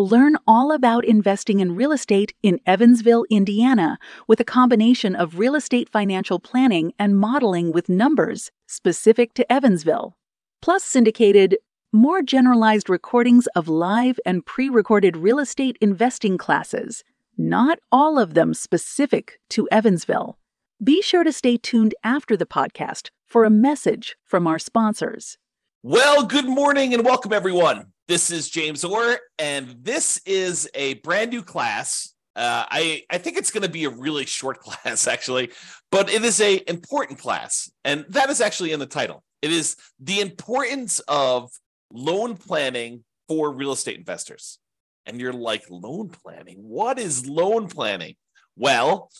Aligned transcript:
Learn 0.00 0.38
all 0.46 0.72
about 0.72 1.04
investing 1.04 1.60
in 1.60 1.76
real 1.76 1.92
estate 1.92 2.32
in 2.42 2.58
Evansville, 2.64 3.26
Indiana, 3.28 3.98
with 4.26 4.40
a 4.40 4.44
combination 4.44 5.14
of 5.14 5.38
real 5.38 5.54
estate 5.54 5.90
financial 5.90 6.40
planning 6.40 6.94
and 6.98 7.18
modeling 7.18 7.70
with 7.70 7.90
numbers 7.90 8.50
specific 8.66 9.34
to 9.34 9.52
Evansville, 9.52 10.16
plus 10.62 10.84
syndicated, 10.84 11.58
more 11.92 12.22
generalized 12.22 12.88
recordings 12.88 13.46
of 13.48 13.68
live 13.68 14.18
and 14.24 14.46
pre 14.46 14.70
recorded 14.70 15.18
real 15.18 15.38
estate 15.38 15.76
investing 15.82 16.38
classes, 16.38 17.04
not 17.36 17.78
all 17.92 18.18
of 18.18 18.32
them 18.32 18.54
specific 18.54 19.38
to 19.50 19.68
Evansville. 19.70 20.38
Be 20.82 21.02
sure 21.02 21.24
to 21.24 21.32
stay 21.32 21.58
tuned 21.58 21.94
after 22.02 22.38
the 22.38 22.46
podcast 22.46 23.10
for 23.26 23.44
a 23.44 23.50
message 23.50 24.16
from 24.24 24.46
our 24.46 24.58
sponsors. 24.58 25.36
Well, 25.82 26.24
good 26.24 26.46
morning 26.46 26.94
and 26.94 27.04
welcome, 27.04 27.34
everyone. 27.34 27.92
This 28.10 28.32
is 28.32 28.50
James 28.50 28.82
Orr, 28.82 29.20
and 29.38 29.76
this 29.84 30.20
is 30.26 30.68
a 30.74 30.94
brand 30.94 31.30
new 31.30 31.44
class. 31.44 32.12
Uh, 32.34 32.66
I 32.68 33.04
I 33.08 33.18
think 33.18 33.36
it's 33.36 33.52
going 33.52 33.62
to 33.62 33.68
be 33.68 33.84
a 33.84 33.90
really 33.90 34.26
short 34.26 34.58
class, 34.64 35.06
actually, 35.06 35.52
but 35.92 36.10
it 36.10 36.24
is 36.24 36.40
a 36.40 36.68
important 36.68 37.20
class, 37.20 37.70
and 37.84 38.04
that 38.08 38.28
is 38.28 38.40
actually 38.40 38.72
in 38.72 38.80
the 38.80 38.86
title. 38.86 39.22
It 39.42 39.52
is 39.52 39.76
the 40.00 40.18
importance 40.18 40.98
of 41.06 41.52
loan 41.92 42.36
planning 42.36 43.04
for 43.28 43.52
real 43.52 43.70
estate 43.70 43.98
investors. 43.98 44.58
And 45.06 45.20
you're 45.20 45.32
like, 45.32 45.70
loan 45.70 46.08
planning? 46.08 46.56
What 46.64 46.98
is 46.98 47.28
loan 47.28 47.68
planning? 47.68 48.16
Well, 48.56 49.12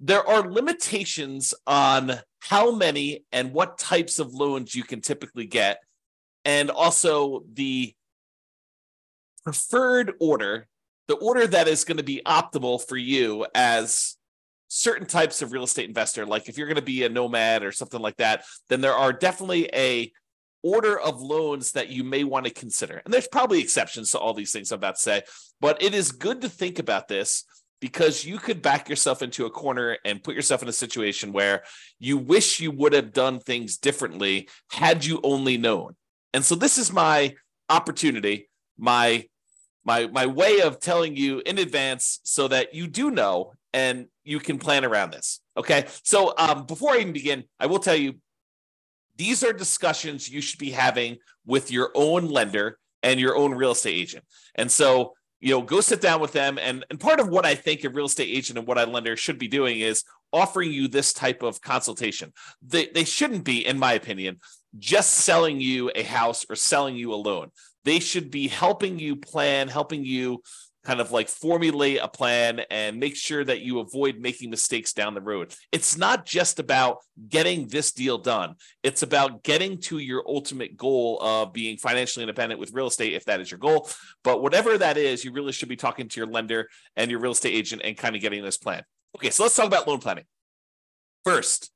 there 0.00 0.26
are 0.26 0.50
limitations 0.50 1.52
on 1.66 2.12
how 2.40 2.74
many 2.74 3.24
and 3.30 3.52
what 3.52 3.76
types 3.76 4.18
of 4.18 4.32
loans 4.32 4.74
you 4.74 4.84
can 4.84 5.02
typically 5.02 5.44
get 5.44 5.80
and 6.46 6.70
also 6.70 7.44
the 7.52 7.94
preferred 9.48 10.12
order, 10.20 10.68
the 11.06 11.14
order 11.14 11.46
that 11.46 11.68
is 11.68 11.84
going 11.84 11.96
to 11.96 12.02
be 12.02 12.20
optimal 12.26 12.86
for 12.86 12.98
you 12.98 13.46
as 13.54 14.18
certain 14.68 15.06
types 15.06 15.40
of 15.40 15.52
real 15.52 15.64
estate 15.64 15.88
investor. 15.88 16.26
Like 16.26 16.50
if 16.50 16.58
you're 16.58 16.66
going 16.66 16.76
to 16.76 16.82
be 16.82 17.04
a 17.04 17.08
nomad 17.08 17.64
or 17.64 17.72
something 17.72 18.00
like 18.00 18.18
that, 18.18 18.44
then 18.68 18.82
there 18.82 18.92
are 18.92 19.10
definitely 19.10 19.70
a 19.72 20.12
order 20.62 21.00
of 21.00 21.22
loans 21.22 21.72
that 21.72 21.88
you 21.88 22.04
may 22.04 22.24
want 22.24 22.44
to 22.44 22.52
consider. 22.52 23.00
And 23.02 23.14
there's 23.14 23.26
probably 23.26 23.60
exceptions 23.60 24.10
to 24.10 24.18
all 24.18 24.34
these 24.34 24.52
things 24.52 24.70
I'm 24.70 24.76
about 24.76 24.96
to 24.96 25.00
say, 25.00 25.22
but 25.62 25.82
it 25.82 25.94
is 25.94 26.12
good 26.12 26.42
to 26.42 26.50
think 26.50 26.78
about 26.78 27.08
this 27.08 27.44
because 27.80 28.26
you 28.26 28.36
could 28.36 28.60
back 28.60 28.90
yourself 28.90 29.22
into 29.22 29.46
a 29.46 29.50
corner 29.50 29.96
and 30.04 30.22
put 30.22 30.34
yourself 30.34 30.62
in 30.62 30.68
a 30.68 30.72
situation 30.72 31.32
where 31.32 31.62
you 31.98 32.18
wish 32.18 32.60
you 32.60 32.70
would 32.70 32.92
have 32.92 33.14
done 33.14 33.40
things 33.40 33.78
differently 33.78 34.46
had 34.70 35.06
you 35.06 35.20
only 35.22 35.56
known. 35.56 35.96
And 36.34 36.44
so 36.44 36.54
this 36.54 36.76
is 36.76 36.92
my 36.92 37.34
opportunity, 37.70 38.50
my 38.76 39.24
my 39.88 40.06
my 40.08 40.26
way 40.26 40.60
of 40.60 40.80
telling 40.80 41.16
you 41.16 41.42
in 41.46 41.56
advance 41.58 42.20
so 42.22 42.46
that 42.48 42.74
you 42.74 42.86
do 42.86 43.10
know 43.10 43.52
and 43.72 44.06
you 44.22 44.38
can 44.38 44.58
plan 44.58 44.84
around 44.84 45.12
this. 45.12 45.40
Okay. 45.56 45.86
So 46.02 46.34
um, 46.36 46.66
before 46.66 46.92
I 46.92 46.98
even 46.98 47.14
begin, 47.14 47.44
I 47.58 47.66
will 47.66 47.78
tell 47.78 47.96
you 47.96 48.10
these 49.16 49.42
are 49.42 49.52
discussions 49.52 50.28
you 50.28 50.42
should 50.42 50.60
be 50.60 50.70
having 50.70 51.16
with 51.46 51.72
your 51.72 51.90
own 51.94 52.28
lender 52.28 52.78
and 53.02 53.18
your 53.18 53.34
own 53.34 53.52
real 53.54 53.72
estate 53.72 53.96
agent. 53.96 54.24
And 54.54 54.70
so, 54.70 55.14
you 55.40 55.50
know, 55.50 55.62
go 55.62 55.80
sit 55.80 56.02
down 56.02 56.20
with 56.20 56.32
them. 56.32 56.58
And, 56.60 56.84
and 56.90 57.00
part 57.00 57.18
of 57.18 57.28
what 57.28 57.46
I 57.46 57.54
think 57.54 57.82
a 57.82 57.88
real 57.88 58.06
estate 58.06 58.28
agent 58.28 58.58
and 58.58 58.68
what 58.68 58.78
a 58.78 58.84
lender 58.84 59.16
should 59.16 59.38
be 59.38 59.48
doing 59.48 59.80
is 59.80 60.04
offering 60.32 60.70
you 60.70 60.86
this 60.86 61.12
type 61.12 61.42
of 61.42 61.60
consultation. 61.62 62.32
They, 62.62 62.86
they 62.94 63.04
shouldn't 63.04 63.44
be, 63.44 63.66
in 63.66 63.78
my 63.78 63.94
opinion, 63.94 64.38
just 64.78 65.14
selling 65.14 65.60
you 65.60 65.90
a 65.94 66.02
house 66.02 66.44
or 66.50 66.56
selling 66.56 66.96
you 66.96 67.14
a 67.14 67.16
loan. 67.16 67.50
They 67.88 68.00
should 68.00 68.30
be 68.30 68.48
helping 68.48 68.98
you 68.98 69.16
plan, 69.16 69.66
helping 69.66 70.04
you 70.04 70.42
kind 70.84 71.00
of 71.00 71.10
like 71.10 71.26
formulate 71.26 72.00
a 72.02 72.06
plan 72.06 72.60
and 72.70 73.00
make 73.00 73.16
sure 73.16 73.42
that 73.42 73.62
you 73.62 73.78
avoid 73.78 74.18
making 74.18 74.50
mistakes 74.50 74.92
down 74.92 75.14
the 75.14 75.22
road. 75.22 75.54
It's 75.72 75.96
not 75.96 76.26
just 76.26 76.58
about 76.58 76.98
getting 77.30 77.66
this 77.66 77.92
deal 77.92 78.18
done. 78.18 78.56
It's 78.82 79.02
about 79.02 79.42
getting 79.42 79.80
to 79.84 79.96
your 79.96 80.22
ultimate 80.28 80.76
goal 80.76 81.18
of 81.22 81.54
being 81.54 81.78
financially 81.78 82.24
independent 82.24 82.60
with 82.60 82.74
real 82.74 82.88
estate 82.88 83.14
if 83.14 83.24
that 83.24 83.40
is 83.40 83.50
your 83.50 83.56
goal. 83.56 83.88
But 84.22 84.42
whatever 84.42 84.76
that 84.76 84.98
is, 84.98 85.24
you 85.24 85.32
really 85.32 85.52
should 85.52 85.70
be 85.70 85.76
talking 85.76 86.08
to 86.08 86.20
your 86.20 86.28
lender 86.28 86.68
and 86.94 87.10
your 87.10 87.20
real 87.20 87.32
estate 87.32 87.54
agent 87.54 87.80
and 87.86 87.96
kind 87.96 88.14
of 88.14 88.20
getting 88.20 88.44
this 88.44 88.58
plan. 88.58 88.82
Okay, 89.16 89.30
so 89.30 89.44
let's 89.44 89.56
talk 89.56 89.66
about 89.66 89.88
loan 89.88 90.00
planning. 90.00 90.24
First, 91.24 91.70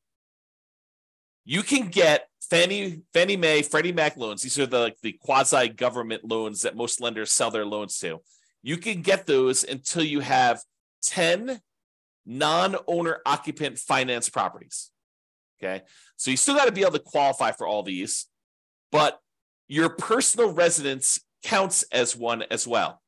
you 1.44 1.62
can 1.62 1.88
get 1.88 2.28
Fannie, 2.50 3.02
Fannie 3.12 3.36
Mae, 3.36 3.62
Freddie 3.62 3.92
Mac 3.92 4.16
loans. 4.16 4.42
These 4.42 4.58
are 4.58 4.66
the 4.66 4.78
like 4.78 5.00
the 5.02 5.12
quasi 5.12 5.68
government 5.68 6.24
loans 6.24 6.62
that 6.62 6.76
most 6.76 7.00
lenders 7.00 7.32
sell 7.32 7.50
their 7.50 7.64
loans 7.64 7.98
to. 7.98 8.20
You 8.62 8.76
can 8.76 9.02
get 9.02 9.26
those 9.26 9.64
until 9.64 10.04
you 10.04 10.20
have 10.20 10.62
10 11.04 11.60
non-owner 12.24 13.20
occupant 13.26 13.78
finance 13.78 14.28
properties. 14.28 14.90
Okay. 15.62 15.82
So 16.16 16.30
you 16.30 16.36
still 16.36 16.54
got 16.54 16.66
to 16.66 16.72
be 16.72 16.82
able 16.82 16.92
to 16.92 16.98
qualify 16.98 17.52
for 17.52 17.66
all 17.66 17.82
these, 17.82 18.26
but 18.90 19.18
your 19.68 19.88
personal 19.88 20.52
residence 20.52 21.20
counts 21.42 21.84
as 21.90 22.16
one 22.16 22.44
as 22.50 22.66
well. 22.66 23.00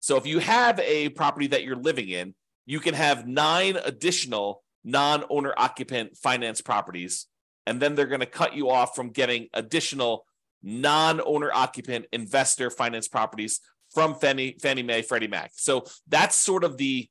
So 0.00 0.16
if 0.16 0.26
you 0.26 0.38
have 0.38 0.78
a 0.80 1.08
property 1.10 1.48
that 1.48 1.64
you're 1.64 1.76
living 1.76 2.08
in, 2.08 2.34
you 2.66 2.80
can 2.80 2.94
have 2.94 3.26
nine 3.26 3.76
additional 3.76 4.62
non-owner 4.84 5.54
occupant 5.56 6.16
finance 6.16 6.60
properties 6.60 7.26
and 7.68 7.82
then 7.82 7.94
they're 7.94 8.06
going 8.06 8.20
to 8.20 8.26
cut 8.26 8.56
you 8.56 8.70
off 8.70 8.96
from 8.96 9.10
getting 9.10 9.48
additional 9.52 10.24
non-owner 10.62 11.50
occupant 11.52 12.06
investor 12.12 12.70
finance 12.70 13.08
properties 13.08 13.60
from 13.92 14.14
Fannie, 14.14 14.56
Fannie 14.60 14.82
Mae, 14.82 15.02
Freddie 15.02 15.28
Mac. 15.28 15.52
So 15.54 15.84
that's 16.08 16.34
sort 16.34 16.64
of 16.64 16.78
the 16.78 17.08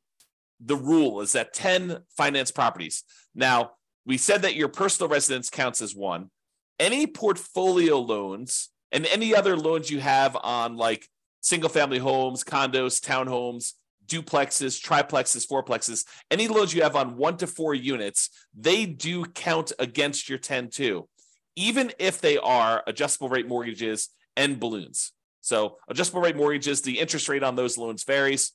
the 0.60 0.76
rule 0.76 1.22
is 1.22 1.34
that 1.34 1.54
10 1.54 2.00
finance 2.18 2.50
properties. 2.50 3.04
Now, 3.36 3.74
we 4.08 4.18
said 4.18 4.42
that 4.42 4.56
your 4.56 4.70
personal 4.70 5.08
residence 5.08 5.52
counts 5.52 5.84
as 5.84 5.96
one. 5.96 6.32
Any 6.80 7.06
portfolio 7.06 8.00
loans 8.00 8.70
and 8.92 9.06
any 9.06 9.36
other 9.36 9.56
loans 9.56 9.92
you 9.92 10.00
have 10.00 10.36
on 10.36 10.76
like 10.76 11.08
single 11.42 11.70
family 11.70 12.00
homes, 12.00 12.44
condos, 12.44 13.00
townhomes, 13.00 13.74
duplexes, 14.08 14.82
triplexes, 14.82 15.48
fourplexes, 15.48 16.06
any 16.32 16.48
loans 16.48 16.74
you 16.74 16.82
have 16.84 16.96
on 16.96 17.18
one 17.18 17.38
to 17.38 17.48
four 17.48 17.74
units, 17.74 18.30
they 18.58 18.86
do 18.86 19.26
count 19.26 19.72
against 19.80 20.30
your 20.30 20.38
10 20.38 20.70
too, 20.70 21.08
even 21.56 21.92
if 22.00 22.22
they 22.22 22.38
are 22.38 22.84
adjustable 22.88 23.30
rate 23.30 23.48
mortgages 23.48 24.10
and 24.36 24.60
balloons. 24.60 25.12
So, 25.42 25.78
adjustable 25.88 26.22
rate 26.22 26.36
mortgages, 26.36 26.82
the 26.82 27.00
interest 27.00 27.30
rate 27.30 27.44
on 27.44 27.56
those 27.56 27.78
loans 27.78 28.04
varies. 28.04 28.52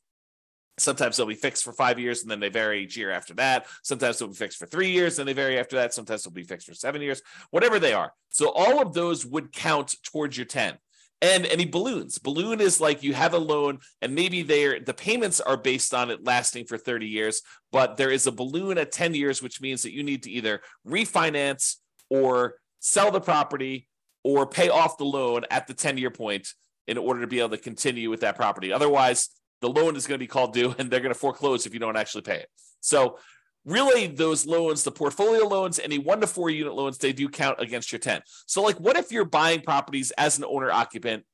Sometimes 0.78 1.16
they'll 1.16 1.26
be 1.26 1.34
fixed 1.34 1.64
for 1.64 1.72
five 1.72 1.98
years 1.98 2.22
and 2.22 2.30
then 2.30 2.40
they 2.40 2.48
vary 2.48 2.82
each 2.82 2.96
year 2.96 3.10
after 3.10 3.34
that. 3.34 3.66
Sometimes 3.82 4.18
they'll 4.18 4.28
be 4.28 4.34
fixed 4.34 4.58
for 4.58 4.66
three 4.66 4.90
years 4.90 5.18
and 5.18 5.28
they 5.28 5.34
vary 5.34 5.58
after 5.58 5.76
that. 5.76 5.92
Sometimes 5.92 6.24
they'll 6.24 6.32
be 6.32 6.42
fixed 6.42 6.66
for 6.66 6.74
seven 6.74 7.02
years, 7.02 7.22
whatever 7.50 7.78
they 7.78 7.92
are. 7.92 8.12
So, 8.30 8.50
all 8.50 8.80
of 8.80 8.94
those 8.94 9.24
would 9.24 9.52
count 9.52 9.94
towards 10.02 10.36
your 10.36 10.46
10 10.46 10.78
and 11.22 11.46
any 11.46 11.64
balloons. 11.64 12.18
Balloon 12.18 12.60
is 12.60 12.80
like 12.80 13.04
you 13.04 13.14
have 13.14 13.32
a 13.32 13.38
loan 13.38 13.78
and 14.02 14.14
maybe 14.14 14.42
they 14.42 14.80
the 14.80 14.92
payments 14.92 15.40
are 15.40 15.56
based 15.56 15.94
on 15.94 16.10
it 16.10 16.24
lasting 16.24 16.66
for 16.66 16.76
30 16.76 17.06
years, 17.06 17.40
but 17.70 17.96
there 17.96 18.10
is 18.10 18.26
a 18.26 18.32
balloon 18.32 18.76
at 18.76 18.92
10 18.92 19.14
years, 19.14 19.40
which 19.40 19.60
means 19.60 19.82
that 19.84 19.92
you 19.92 20.02
need 20.02 20.24
to 20.24 20.30
either 20.30 20.60
refinance 20.86 21.76
or 22.10 22.56
sell 22.80 23.12
the 23.12 23.20
property 23.20 23.88
or 24.24 24.46
pay 24.46 24.68
off 24.68 24.98
the 24.98 25.04
loan 25.04 25.44
at 25.50 25.68
the 25.68 25.74
10 25.74 25.96
year 25.96 26.10
point 26.10 26.48
in 26.88 26.98
order 26.98 27.20
to 27.20 27.28
be 27.28 27.38
able 27.38 27.50
to 27.50 27.56
continue 27.56 28.10
with 28.10 28.20
that 28.20 28.36
property. 28.36 28.72
Otherwise, 28.72 29.30
the 29.60 29.70
loan 29.70 29.94
is 29.94 30.08
going 30.08 30.18
to 30.18 30.22
be 30.22 30.26
called 30.26 30.52
due 30.52 30.74
and 30.78 30.90
they're 30.90 31.00
going 31.00 31.14
to 31.14 31.18
foreclose 31.18 31.64
if 31.64 31.72
you 31.72 31.80
don't 31.80 31.96
actually 31.96 32.22
pay 32.22 32.38
it. 32.38 32.48
So 32.80 33.18
really 33.64 34.06
those 34.06 34.46
loans, 34.46 34.82
the 34.82 34.90
portfolio 34.90 35.46
loans, 35.46 35.78
any 35.78 35.98
one 35.98 36.20
to 36.20 36.26
four 36.26 36.50
unit 36.50 36.74
loans, 36.74 36.98
they 36.98 37.12
do 37.12 37.28
count 37.28 37.60
against 37.60 37.92
your 37.92 37.98
10. 37.98 38.22
So, 38.46 38.62
like, 38.62 38.78
what 38.78 38.96
if 38.96 39.12
you're 39.12 39.24
buying 39.24 39.60
properties 39.60 40.10
as 40.12 40.38
an 40.38 40.44
owner 40.44 40.70
occupant, 40.70 41.24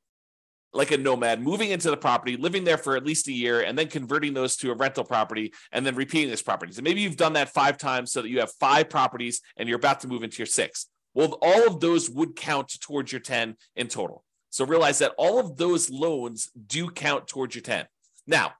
like 0.72 0.90
a 0.90 0.98
nomad, 0.98 1.40
moving 1.40 1.70
into 1.70 1.90
the 1.90 1.96
property, 1.96 2.36
living 2.36 2.64
there 2.64 2.76
for 2.76 2.96
at 2.96 3.04
least 3.04 3.28
a 3.28 3.32
year, 3.32 3.62
and 3.62 3.78
then 3.78 3.88
converting 3.88 4.34
those 4.34 4.56
to 4.56 4.70
a 4.70 4.74
rental 4.74 5.04
property 5.04 5.52
and 5.72 5.86
then 5.86 5.94
repeating 5.94 6.28
those 6.28 6.42
properties? 6.42 6.78
And 6.78 6.84
maybe 6.84 7.00
you've 7.00 7.16
done 7.16 7.32
that 7.34 7.48
five 7.48 7.78
times 7.78 8.12
so 8.12 8.22
that 8.22 8.28
you 8.28 8.40
have 8.40 8.52
five 8.60 8.90
properties 8.90 9.40
and 9.56 9.68
you're 9.68 9.78
about 9.78 10.00
to 10.00 10.08
move 10.08 10.22
into 10.22 10.38
your 10.38 10.46
sixth. 10.46 10.86
Well, 11.14 11.38
all 11.40 11.66
of 11.66 11.80
those 11.80 12.10
would 12.10 12.36
count 12.36 12.78
towards 12.80 13.10
your 13.10 13.20
10 13.20 13.56
in 13.76 13.88
total. 13.88 14.24
So 14.50 14.64
realize 14.64 14.98
that 14.98 15.12
all 15.18 15.38
of 15.38 15.56
those 15.56 15.90
loans 15.90 16.50
do 16.66 16.90
count 16.90 17.26
towards 17.26 17.54
your 17.54 17.62
10. 17.62 17.86
Now, 18.26 18.52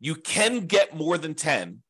you 0.00 0.14
can 0.14 0.66
get 0.66 0.96
more 0.96 1.18
than 1.18 1.34
10 1.34 1.82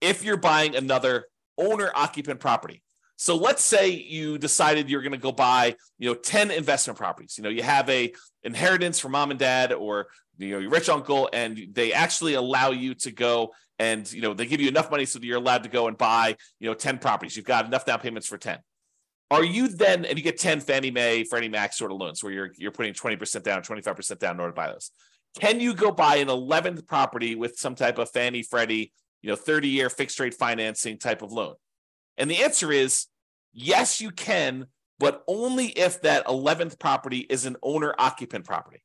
if 0.00 0.24
you're 0.24 0.36
buying 0.36 0.76
another 0.76 1.26
owner 1.56 1.90
occupant 1.94 2.40
property. 2.40 2.82
So 3.16 3.34
let's 3.34 3.62
say 3.62 3.90
you 3.90 4.38
decided 4.38 4.88
you're 4.88 5.02
going 5.02 5.12
to 5.12 5.18
go 5.18 5.32
buy, 5.32 5.74
you 5.98 6.08
know, 6.08 6.14
10 6.14 6.52
investment 6.52 6.96
properties. 6.96 7.36
You 7.36 7.42
know, 7.42 7.50
you 7.50 7.64
have 7.64 7.90
a 7.90 8.12
inheritance 8.44 9.00
from 9.00 9.12
mom 9.12 9.30
and 9.32 9.40
dad 9.40 9.72
or 9.72 10.06
you 10.38 10.52
know 10.52 10.58
your 10.58 10.70
rich 10.70 10.88
uncle 10.88 11.28
and 11.32 11.58
they 11.72 11.92
actually 11.92 12.34
allow 12.34 12.70
you 12.70 12.94
to 12.94 13.10
go 13.10 13.52
and 13.80 14.10
you 14.12 14.22
know 14.22 14.34
they 14.34 14.46
give 14.46 14.60
you 14.60 14.68
enough 14.68 14.88
money 14.88 15.04
so 15.04 15.18
that 15.18 15.26
you're 15.26 15.36
allowed 15.36 15.64
to 15.64 15.68
go 15.68 15.88
and 15.88 15.98
buy, 15.98 16.36
you 16.60 16.68
know, 16.68 16.74
10 16.74 16.98
properties. 16.98 17.36
You've 17.36 17.44
got 17.44 17.66
enough 17.66 17.84
down 17.84 17.98
payments 17.98 18.28
for 18.28 18.38
10. 18.38 18.58
Are 19.30 19.44
you 19.44 19.68
then 19.68 20.04
and 20.04 20.16
you 20.16 20.22
get 20.22 20.38
10 20.38 20.60
Fannie 20.60 20.92
Mae, 20.92 21.24
Freddie 21.24 21.48
Mac 21.48 21.72
sort 21.72 21.90
of 21.90 21.98
loans 21.98 22.22
where 22.22 22.32
you're 22.32 22.52
you're 22.56 22.70
putting 22.70 22.94
20% 22.94 23.42
down, 23.42 23.62
25% 23.62 24.18
down 24.18 24.36
in 24.36 24.40
order 24.40 24.52
to 24.52 24.56
buy 24.56 24.68
those. 24.68 24.92
Can 25.38 25.60
you 25.60 25.74
go 25.74 25.90
buy 25.90 26.16
an 26.16 26.28
11th 26.28 26.86
property 26.86 27.34
with 27.34 27.58
some 27.58 27.74
type 27.74 27.98
of 27.98 28.10
Fannie 28.10 28.42
Freddie, 28.42 28.92
you 29.22 29.30
know, 29.30 29.36
30 29.36 29.68
year 29.68 29.90
fixed 29.90 30.20
rate 30.20 30.34
financing 30.34 30.98
type 30.98 31.22
of 31.22 31.32
loan? 31.32 31.54
And 32.16 32.30
the 32.30 32.42
answer 32.42 32.72
is 32.72 33.06
yes, 33.52 34.00
you 34.00 34.10
can, 34.10 34.66
but 34.98 35.22
only 35.26 35.66
if 35.66 36.02
that 36.02 36.26
11th 36.26 36.78
property 36.78 37.18
is 37.18 37.46
an 37.46 37.56
owner 37.62 37.94
occupant 37.98 38.44
property. 38.44 38.82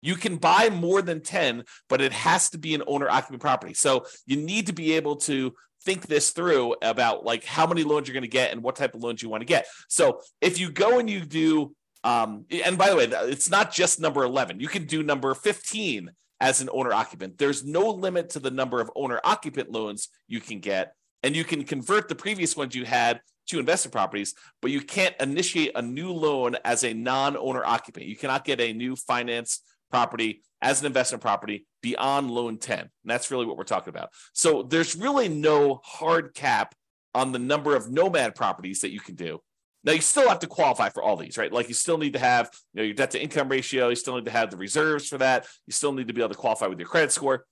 You 0.00 0.16
can 0.16 0.36
buy 0.36 0.68
more 0.68 1.00
than 1.00 1.20
10, 1.20 1.64
but 1.88 2.00
it 2.00 2.12
has 2.12 2.50
to 2.50 2.58
be 2.58 2.74
an 2.74 2.82
owner 2.86 3.08
occupant 3.08 3.40
property. 3.40 3.74
So 3.74 4.06
you 4.26 4.36
need 4.36 4.66
to 4.66 4.72
be 4.72 4.94
able 4.94 5.16
to 5.16 5.54
think 5.84 6.06
this 6.06 6.30
through 6.30 6.76
about 6.82 7.24
like 7.24 7.44
how 7.44 7.66
many 7.66 7.84
loans 7.84 8.08
you're 8.08 8.14
going 8.14 8.22
to 8.22 8.28
get 8.28 8.52
and 8.52 8.62
what 8.62 8.76
type 8.76 8.94
of 8.94 9.02
loans 9.02 9.22
you 9.22 9.28
want 9.28 9.42
to 9.42 9.46
get. 9.46 9.66
So 9.88 10.20
if 10.40 10.58
you 10.58 10.70
go 10.70 10.98
and 10.98 11.08
you 11.08 11.20
do, 11.20 11.74
um, 12.04 12.46
and 12.50 12.76
by 12.76 12.90
the 12.90 12.96
way, 12.96 13.04
it's 13.04 13.50
not 13.50 13.72
just 13.72 14.00
number 14.00 14.24
11, 14.24 14.58
you 14.58 14.68
can 14.68 14.86
do 14.86 15.02
number 15.02 15.34
15 15.34 16.10
as 16.42 16.60
an 16.60 16.68
owner 16.72 16.92
occupant. 16.92 17.38
There's 17.38 17.64
no 17.64 17.88
limit 17.88 18.30
to 18.30 18.40
the 18.40 18.50
number 18.50 18.80
of 18.80 18.90
owner 18.96 19.20
occupant 19.22 19.70
loans 19.70 20.08
you 20.26 20.40
can 20.40 20.58
get 20.58 20.92
and 21.22 21.36
you 21.36 21.44
can 21.44 21.62
convert 21.62 22.08
the 22.08 22.16
previous 22.16 22.56
ones 22.56 22.74
you 22.74 22.84
had 22.84 23.20
to 23.46 23.60
investment 23.60 23.92
properties, 23.92 24.34
but 24.60 24.72
you 24.72 24.80
can't 24.80 25.14
initiate 25.20 25.70
a 25.76 25.82
new 25.82 26.12
loan 26.12 26.56
as 26.64 26.82
a 26.82 26.92
non-owner 26.92 27.64
occupant. 27.64 28.06
You 28.06 28.16
cannot 28.16 28.44
get 28.44 28.60
a 28.60 28.72
new 28.72 28.96
finance 28.96 29.60
property 29.88 30.42
as 30.60 30.80
an 30.80 30.86
investment 30.86 31.22
property 31.22 31.64
beyond 31.80 32.28
loan 32.28 32.58
10. 32.58 32.80
And 32.80 32.90
that's 33.04 33.30
really 33.30 33.46
what 33.46 33.56
we're 33.56 33.62
talking 33.62 33.90
about. 33.90 34.10
So 34.32 34.64
there's 34.64 34.96
really 34.96 35.28
no 35.28 35.80
hard 35.84 36.34
cap 36.34 36.74
on 37.14 37.30
the 37.30 37.38
number 37.38 37.76
of 37.76 37.88
nomad 37.90 38.34
properties 38.34 38.80
that 38.80 38.90
you 38.90 39.00
can 39.00 39.14
do. 39.14 39.40
Now 39.84 39.92
you 39.92 40.00
still 40.00 40.28
have 40.28 40.38
to 40.40 40.46
qualify 40.46 40.90
for 40.90 41.02
all 41.02 41.16
these, 41.16 41.36
right? 41.36 41.52
Like 41.52 41.68
you 41.68 41.74
still 41.74 41.98
need 41.98 42.12
to 42.12 42.18
have 42.18 42.50
you 42.72 42.80
know, 42.80 42.84
your 42.84 42.94
debt 42.94 43.10
to 43.12 43.22
income 43.22 43.48
ratio, 43.48 43.88
you 43.88 43.96
still 43.96 44.14
need 44.14 44.26
to 44.26 44.30
have 44.30 44.50
the 44.50 44.56
reserves 44.56 45.08
for 45.08 45.18
that, 45.18 45.46
you 45.66 45.72
still 45.72 45.92
need 45.92 46.08
to 46.08 46.14
be 46.14 46.20
able 46.20 46.30
to 46.30 46.36
qualify 46.36 46.66
with 46.66 46.78
your 46.78 46.88
credit 46.88 47.12
score, 47.12 47.46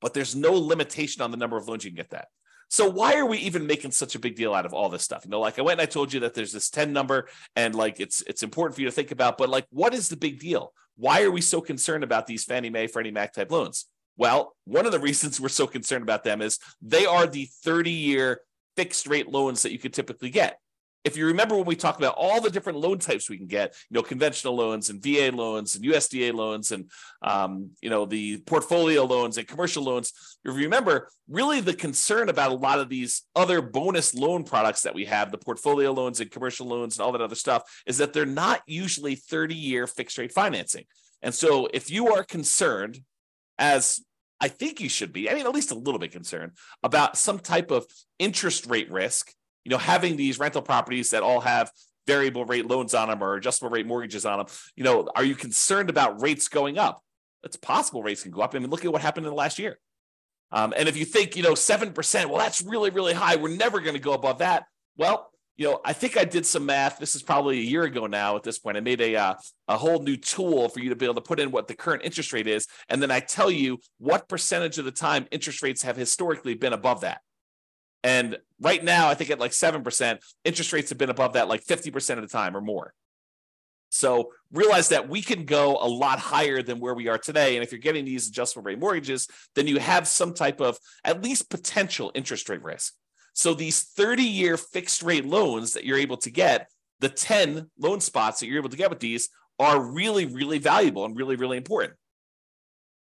but 0.00 0.14
there's 0.14 0.36
no 0.36 0.52
limitation 0.52 1.22
on 1.22 1.30
the 1.30 1.36
number 1.36 1.56
of 1.56 1.66
loans 1.66 1.84
you 1.84 1.90
can 1.90 1.96
get 1.96 2.10
that. 2.10 2.28
So 2.70 2.88
why 2.88 3.16
are 3.16 3.26
we 3.26 3.38
even 3.38 3.66
making 3.66 3.92
such 3.92 4.14
a 4.14 4.18
big 4.18 4.36
deal 4.36 4.54
out 4.54 4.66
of 4.66 4.74
all 4.74 4.90
this 4.90 5.02
stuff? 5.02 5.24
You 5.24 5.30
know, 5.30 5.40
like 5.40 5.58
I 5.58 5.62
went 5.62 5.80
and 5.80 5.88
I 5.88 5.90
told 5.90 6.12
you 6.12 6.20
that 6.20 6.34
there's 6.34 6.52
this 6.52 6.68
10 6.68 6.92
number 6.92 7.28
and 7.56 7.74
like 7.74 7.98
it's 7.98 8.20
it's 8.22 8.42
important 8.42 8.74
for 8.74 8.82
you 8.82 8.88
to 8.88 8.92
think 8.92 9.10
about, 9.10 9.38
but 9.38 9.48
like 9.48 9.66
what 9.70 9.94
is 9.94 10.08
the 10.08 10.16
big 10.16 10.38
deal? 10.38 10.72
Why 10.96 11.22
are 11.22 11.30
we 11.30 11.40
so 11.40 11.60
concerned 11.60 12.04
about 12.04 12.26
these 12.26 12.44
Fannie 12.44 12.70
Mae, 12.70 12.86
Freddie 12.86 13.10
Mac 13.10 13.32
type 13.32 13.50
loans? 13.50 13.86
Well, 14.18 14.54
one 14.64 14.84
of 14.84 14.92
the 14.92 15.00
reasons 15.08 15.40
we're 15.40 15.48
so 15.48 15.66
concerned 15.66 16.02
about 16.02 16.24
them 16.24 16.42
is 16.42 16.58
they 16.82 17.06
are 17.06 17.26
the 17.26 17.48
30 17.64 17.90
year 17.90 18.42
fixed 18.76 19.06
rate 19.06 19.28
loans 19.28 19.62
that 19.62 19.72
you 19.72 19.78
could 19.78 19.94
typically 19.94 20.30
get 20.30 20.58
if 21.04 21.16
you 21.16 21.26
remember 21.26 21.56
when 21.56 21.64
we 21.64 21.76
talked 21.76 21.98
about 21.98 22.14
all 22.16 22.40
the 22.40 22.50
different 22.50 22.78
loan 22.78 22.98
types 22.98 23.30
we 23.30 23.38
can 23.38 23.46
get, 23.46 23.74
you 23.88 23.94
know, 23.94 24.02
conventional 24.02 24.54
loans 24.54 24.90
and 24.90 25.02
VA 25.02 25.30
loans 25.32 25.74
and 25.74 25.84
USDA 25.84 26.34
loans 26.34 26.72
and, 26.72 26.90
um, 27.22 27.70
you 27.80 27.88
know, 27.88 28.04
the 28.04 28.38
portfolio 28.38 29.04
loans 29.04 29.38
and 29.38 29.46
commercial 29.46 29.82
loans, 29.82 30.12
if 30.44 30.54
you 30.54 30.64
remember, 30.64 31.08
really 31.28 31.60
the 31.60 31.74
concern 31.74 32.28
about 32.28 32.50
a 32.50 32.54
lot 32.54 32.78
of 32.80 32.88
these 32.88 33.22
other 33.36 33.62
bonus 33.62 34.14
loan 34.14 34.44
products 34.44 34.82
that 34.82 34.94
we 34.94 35.04
have, 35.04 35.30
the 35.30 35.38
portfolio 35.38 35.92
loans 35.92 36.20
and 36.20 36.30
commercial 36.30 36.66
loans 36.66 36.98
and 36.98 37.04
all 37.04 37.12
that 37.12 37.20
other 37.20 37.34
stuff, 37.34 37.62
is 37.86 37.98
that 37.98 38.12
they're 38.12 38.26
not 38.26 38.62
usually 38.66 39.14
30 39.14 39.54
year 39.54 39.86
fixed 39.86 40.18
rate 40.18 40.32
financing. 40.32 40.84
And 41.22 41.34
so 41.34 41.68
if 41.72 41.90
you 41.90 42.12
are 42.14 42.24
concerned, 42.24 43.00
as 43.58 44.00
I 44.40 44.48
think 44.48 44.80
you 44.80 44.88
should 44.88 45.12
be, 45.12 45.28
I 45.30 45.34
mean, 45.34 45.46
at 45.46 45.54
least 45.54 45.72
a 45.72 45.78
little 45.78 45.98
bit 45.98 46.12
concerned 46.12 46.52
about 46.82 47.16
some 47.16 47.38
type 47.38 47.70
of 47.70 47.86
interest 48.18 48.66
rate 48.66 48.90
risk 48.90 49.32
you 49.64 49.70
know, 49.70 49.78
having 49.78 50.16
these 50.16 50.38
rental 50.38 50.62
properties 50.62 51.10
that 51.10 51.22
all 51.22 51.40
have 51.40 51.70
variable 52.06 52.44
rate 52.44 52.66
loans 52.66 52.94
on 52.94 53.08
them 53.08 53.22
or 53.22 53.34
adjustable 53.34 53.70
rate 53.70 53.86
mortgages 53.86 54.24
on 54.24 54.38
them, 54.38 54.46
you 54.76 54.84
know, 54.84 55.08
are 55.14 55.24
you 55.24 55.34
concerned 55.34 55.90
about 55.90 56.20
rates 56.22 56.48
going 56.48 56.78
up? 56.78 57.02
It's 57.44 57.56
possible 57.56 58.02
rates 58.02 58.22
can 58.22 58.32
go 58.32 58.40
up. 58.40 58.54
I 58.54 58.58
mean, 58.58 58.70
look 58.70 58.84
at 58.84 58.92
what 58.92 59.02
happened 59.02 59.26
in 59.26 59.30
the 59.30 59.36
last 59.36 59.58
year. 59.58 59.78
Um, 60.50 60.72
and 60.76 60.88
if 60.88 60.96
you 60.96 61.04
think, 61.04 61.36
you 61.36 61.42
know, 61.42 61.52
7%, 61.52 62.26
well, 62.26 62.38
that's 62.38 62.62
really, 62.62 62.90
really 62.90 63.12
high. 63.12 63.36
We're 63.36 63.54
never 63.54 63.80
going 63.80 63.94
to 63.94 64.00
go 64.00 64.14
above 64.14 64.38
that. 64.38 64.64
Well, 64.96 65.30
you 65.58 65.66
know, 65.66 65.80
I 65.84 65.92
think 65.92 66.16
I 66.16 66.24
did 66.24 66.46
some 66.46 66.64
math. 66.66 66.98
This 66.98 67.16
is 67.16 67.22
probably 67.22 67.58
a 67.58 67.62
year 67.62 67.82
ago 67.82 68.06
now 68.06 68.36
at 68.36 68.44
this 68.44 68.60
point. 68.60 68.76
I 68.76 68.80
made 68.80 69.00
a 69.00 69.16
uh, 69.16 69.34
a 69.66 69.76
whole 69.76 70.00
new 70.00 70.16
tool 70.16 70.68
for 70.68 70.78
you 70.78 70.90
to 70.90 70.96
be 70.96 71.04
able 71.04 71.16
to 71.16 71.20
put 71.20 71.40
in 71.40 71.50
what 71.50 71.66
the 71.66 71.74
current 71.74 72.04
interest 72.04 72.32
rate 72.32 72.46
is, 72.46 72.68
and 72.88 73.02
then 73.02 73.10
I 73.10 73.18
tell 73.18 73.50
you 73.50 73.80
what 73.98 74.28
percentage 74.28 74.78
of 74.78 74.84
the 74.84 74.92
time 74.92 75.26
interest 75.32 75.60
rates 75.60 75.82
have 75.82 75.96
historically 75.96 76.54
been 76.54 76.72
above 76.72 77.00
that. 77.00 77.22
And 78.04 78.38
right 78.60 78.82
now, 78.82 79.08
I 79.08 79.14
think 79.14 79.30
at 79.30 79.40
like 79.40 79.50
7%, 79.50 80.18
interest 80.44 80.72
rates 80.72 80.88
have 80.90 80.98
been 80.98 81.10
above 81.10 81.32
that 81.32 81.48
like 81.48 81.64
50% 81.64 82.16
of 82.16 82.22
the 82.22 82.28
time 82.28 82.56
or 82.56 82.60
more. 82.60 82.94
So 83.90 84.32
realize 84.52 84.90
that 84.90 85.08
we 85.08 85.22
can 85.22 85.44
go 85.44 85.78
a 85.80 85.88
lot 85.88 86.18
higher 86.18 86.62
than 86.62 86.78
where 86.78 86.94
we 86.94 87.08
are 87.08 87.18
today. 87.18 87.56
And 87.56 87.64
if 87.64 87.72
you're 87.72 87.80
getting 87.80 88.04
these 88.04 88.28
adjustable 88.28 88.64
rate 88.64 88.78
mortgages, 88.78 89.28
then 89.54 89.66
you 89.66 89.78
have 89.78 90.06
some 90.06 90.34
type 90.34 90.60
of 90.60 90.78
at 91.04 91.22
least 91.22 91.50
potential 91.50 92.12
interest 92.14 92.48
rate 92.48 92.62
risk. 92.62 92.94
So 93.32 93.54
these 93.54 93.82
30 93.82 94.22
year 94.22 94.56
fixed 94.56 95.02
rate 95.02 95.24
loans 95.24 95.72
that 95.72 95.84
you're 95.84 95.98
able 95.98 96.18
to 96.18 96.30
get, 96.30 96.70
the 97.00 97.08
10 97.08 97.70
loan 97.78 98.00
spots 98.00 98.40
that 98.40 98.46
you're 98.46 98.58
able 98.58 98.68
to 98.68 98.76
get 98.76 98.90
with 98.90 99.00
these 99.00 99.30
are 99.58 99.80
really, 99.80 100.26
really 100.26 100.58
valuable 100.58 101.04
and 101.04 101.16
really, 101.16 101.36
really 101.36 101.56
important. 101.56 101.94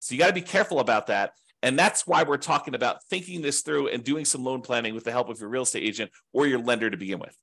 So 0.01 0.15
you 0.15 0.19
got 0.19 0.29
to 0.29 0.33
be 0.33 0.41
careful 0.41 0.81
about 0.81 1.07
that. 1.07 1.33
And 1.63 1.79
that's 1.79 2.07
why 2.07 2.23
we're 2.23 2.37
talking 2.37 2.75
about 2.75 3.05
thinking 3.05 3.43
this 3.43 3.63
through 3.63 3.89
and 3.89 4.05
doing 4.05 4.25
some 4.25 4.45
loan 4.45 4.61
planning 4.61 4.95
with 4.95 5.05
the 5.05 5.11
help 5.11 5.29
of 5.29 5.41
your 5.41 5.49
real 5.49 5.63
estate 5.63 5.83
agent 5.83 6.11
or 6.33 6.47
your 6.47 6.61
lender 6.61 6.89
to 6.89 6.97
begin 6.97 7.19
with. 7.19 7.37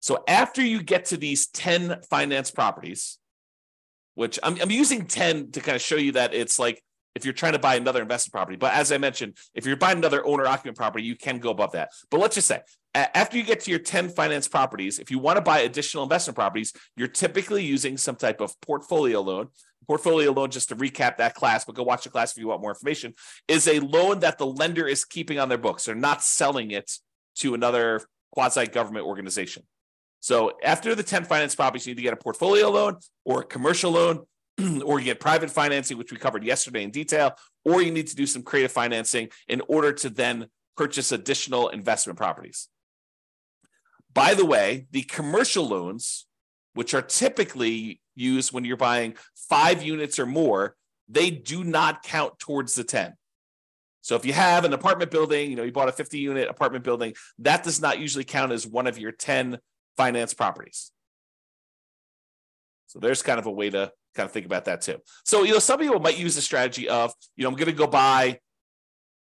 So 0.00 0.22
after 0.28 0.62
you 0.62 0.82
get 0.82 1.06
to 1.06 1.16
these 1.16 1.46
10 1.48 2.02
finance 2.10 2.50
properties, 2.50 3.18
which 4.14 4.38
I'm, 4.42 4.60
I'm 4.60 4.70
using 4.70 5.06
10 5.06 5.52
to 5.52 5.60
kind 5.60 5.76
of 5.76 5.82
show 5.82 5.96
you 5.96 6.12
that 6.12 6.34
it's 6.34 6.58
like 6.58 6.82
if 7.14 7.24
you're 7.24 7.34
trying 7.34 7.52
to 7.54 7.58
buy 7.58 7.74
another 7.74 8.02
investment 8.02 8.32
property. 8.32 8.56
But 8.56 8.72
as 8.72 8.92
I 8.92 8.98
mentioned, 8.98 9.36
if 9.54 9.66
you're 9.66 9.76
buying 9.76 9.98
another 9.98 10.24
owner 10.26 10.46
occupant 10.46 10.76
property, 10.76 11.04
you 11.04 11.16
can 11.16 11.38
go 11.38 11.50
above 11.50 11.72
that. 11.72 11.90
But 12.10 12.20
let's 12.20 12.36
just 12.36 12.48
say 12.48 12.60
after 12.94 13.36
you 13.36 13.44
get 13.44 13.60
to 13.60 13.70
your 13.70 13.80
10 13.80 14.10
finance 14.10 14.48
properties, 14.48 14.98
if 14.98 15.10
you 15.10 15.18
want 15.18 15.36
to 15.36 15.42
buy 15.42 15.60
additional 15.60 16.02
investment 16.02 16.36
properties, 16.36 16.72
you're 16.96 17.08
typically 17.08 17.64
using 17.64 17.96
some 17.96 18.16
type 18.16 18.40
of 18.40 18.60
portfolio 18.60 19.20
loan 19.20 19.48
portfolio 19.90 20.30
loan, 20.30 20.48
just 20.48 20.68
to 20.68 20.76
recap 20.76 21.16
that 21.16 21.34
class, 21.34 21.64
but 21.64 21.74
go 21.74 21.82
watch 21.82 22.04
the 22.04 22.10
class 22.10 22.30
if 22.30 22.38
you 22.38 22.46
want 22.46 22.60
more 22.60 22.70
information, 22.70 23.12
is 23.48 23.66
a 23.66 23.80
loan 23.80 24.20
that 24.20 24.38
the 24.38 24.46
lender 24.46 24.86
is 24.86 25.04
keeping 25.04 25.40
on 25.40 25.48
their 25.48 25.58
books. 25.58 25.84
They're 25.84 25.96
not 25.96 26.22
selling 26.22 26.70
it 26.70 26.92
to 27.36 27.54
another 27.54 28.00
quasi 28.30 28.66
government 28.66 29.04
organization. 29.04 29.64
So 30.20 30.52
after 30.62 30.94
the 30.94 31.02
10 31.02 31.24
finance 31.24 31.56
properties, 31.56 31.88
you 31.88 31.92
need 31.92 31.96
to 31.96 32.02
get 32.02 32.12
a 32.12 32.16
portfolio 32.16 32.70
loan 32.70 32.98
or 33.24 33.40
a 33.40 33.44
commercial 33.44 33.90
loan, 33.90 34.26
or 34.84 34.98
you 34.98 35.06
get 35.06 35.20
private 35.20 35.50
financing, 35.50 35.98
which 35.98 36.12
we 36.12 36.18
covered 36.18 36.44
yesterday 36.44 36.82
in 36.82 36.90
detail, 36.90 37.36
or 37.64 37.82
you 37.82 37.90
need 37.90 38.06
to 38.08 38.16
do 38.16 38.26
some 38.26 38.42
creative 38.42 38.72
financing 38.72 39.28
in 39.48 39.62
order 39.68 39.92
to 39.92 40.10
then 40.10 40.46
purchase 40.76 41.12
additional 41.12 41.68
investment 41.68 42.18
properties. 42.18 42.68
By 44.12 44.34
the 44.34 44.46
way, 44.46 44.86
the 44.90 45.02
commercial 45.02 45.66
loans, 45.66 46.26
which 46.74 46.94
are 46.94 47.02
typically 47.02 48.00
used 48.14 48.52
when 48.52 48.64
you're 48.64 48.76
buying 48.76 49.14
five 49.48 49.82
units 49.82 50.18
or 50.18 50.26
more, 50.26 50.76
they 51.08 51.30
do 51.30 51.64
not 51.64 52.02
count 52.02 52.38
towards 52.38 52.74
the 52.74 52.84
10. 52.84 53.14
So 54.02 54.16
if 54.16 54.24
you 54.24 54.32
have 54.32 54.64
an 54.64 54.72
apartment 54.72 55.10
building, 55.10 55.50
you 55.50 55.56
know, 55.56 55.62
you 55.62 55.72
bought 55.72 55.88
a 55.88 55.92
50 55.92 56.18
unit 56.18 56.48
apartment 56.48 56.84
building, 56.84 57.14
that 57.40 57.62
does 57.62 57.80
not 57.80 57.98
usually 57.98 58.24
count 58.24 58.52
as 58.52 58.66
one 58.66 58.86
of 58.86 58.98
your 58.98 59.12
10 59.12 59.58
finance 59.96 60.32
properties. 60.34 60.92
So 62.90 62.98
there's 62.98 63.22
kind 63.22 63.38
of 63.38 63.46
a 63.46 63.52
way 63.52 63.70
to 63.70 63.92
kind 64.16 64.26
of 64.26 64.32
think 64.32 64.46
about 64.46 64.64
that 64.64 64.80
too. 64.80 64.98
So, 65.24 65.44
you 65.44 65.52
know, 65.52 65.60
some 65.60 65.78
people 65.78 66.00
might 66.00 66.18
use 66.18 66.34
the 66.34 66.42
strategy 66.42 66.88
of, 66.88 67.14
you 67.36 67.44
know, 67.44 67.50
I'm 67.50 67.54
going 67.54 67.66
to 67.66 67.72
go 67.72 67.86
buy 67.86 68.40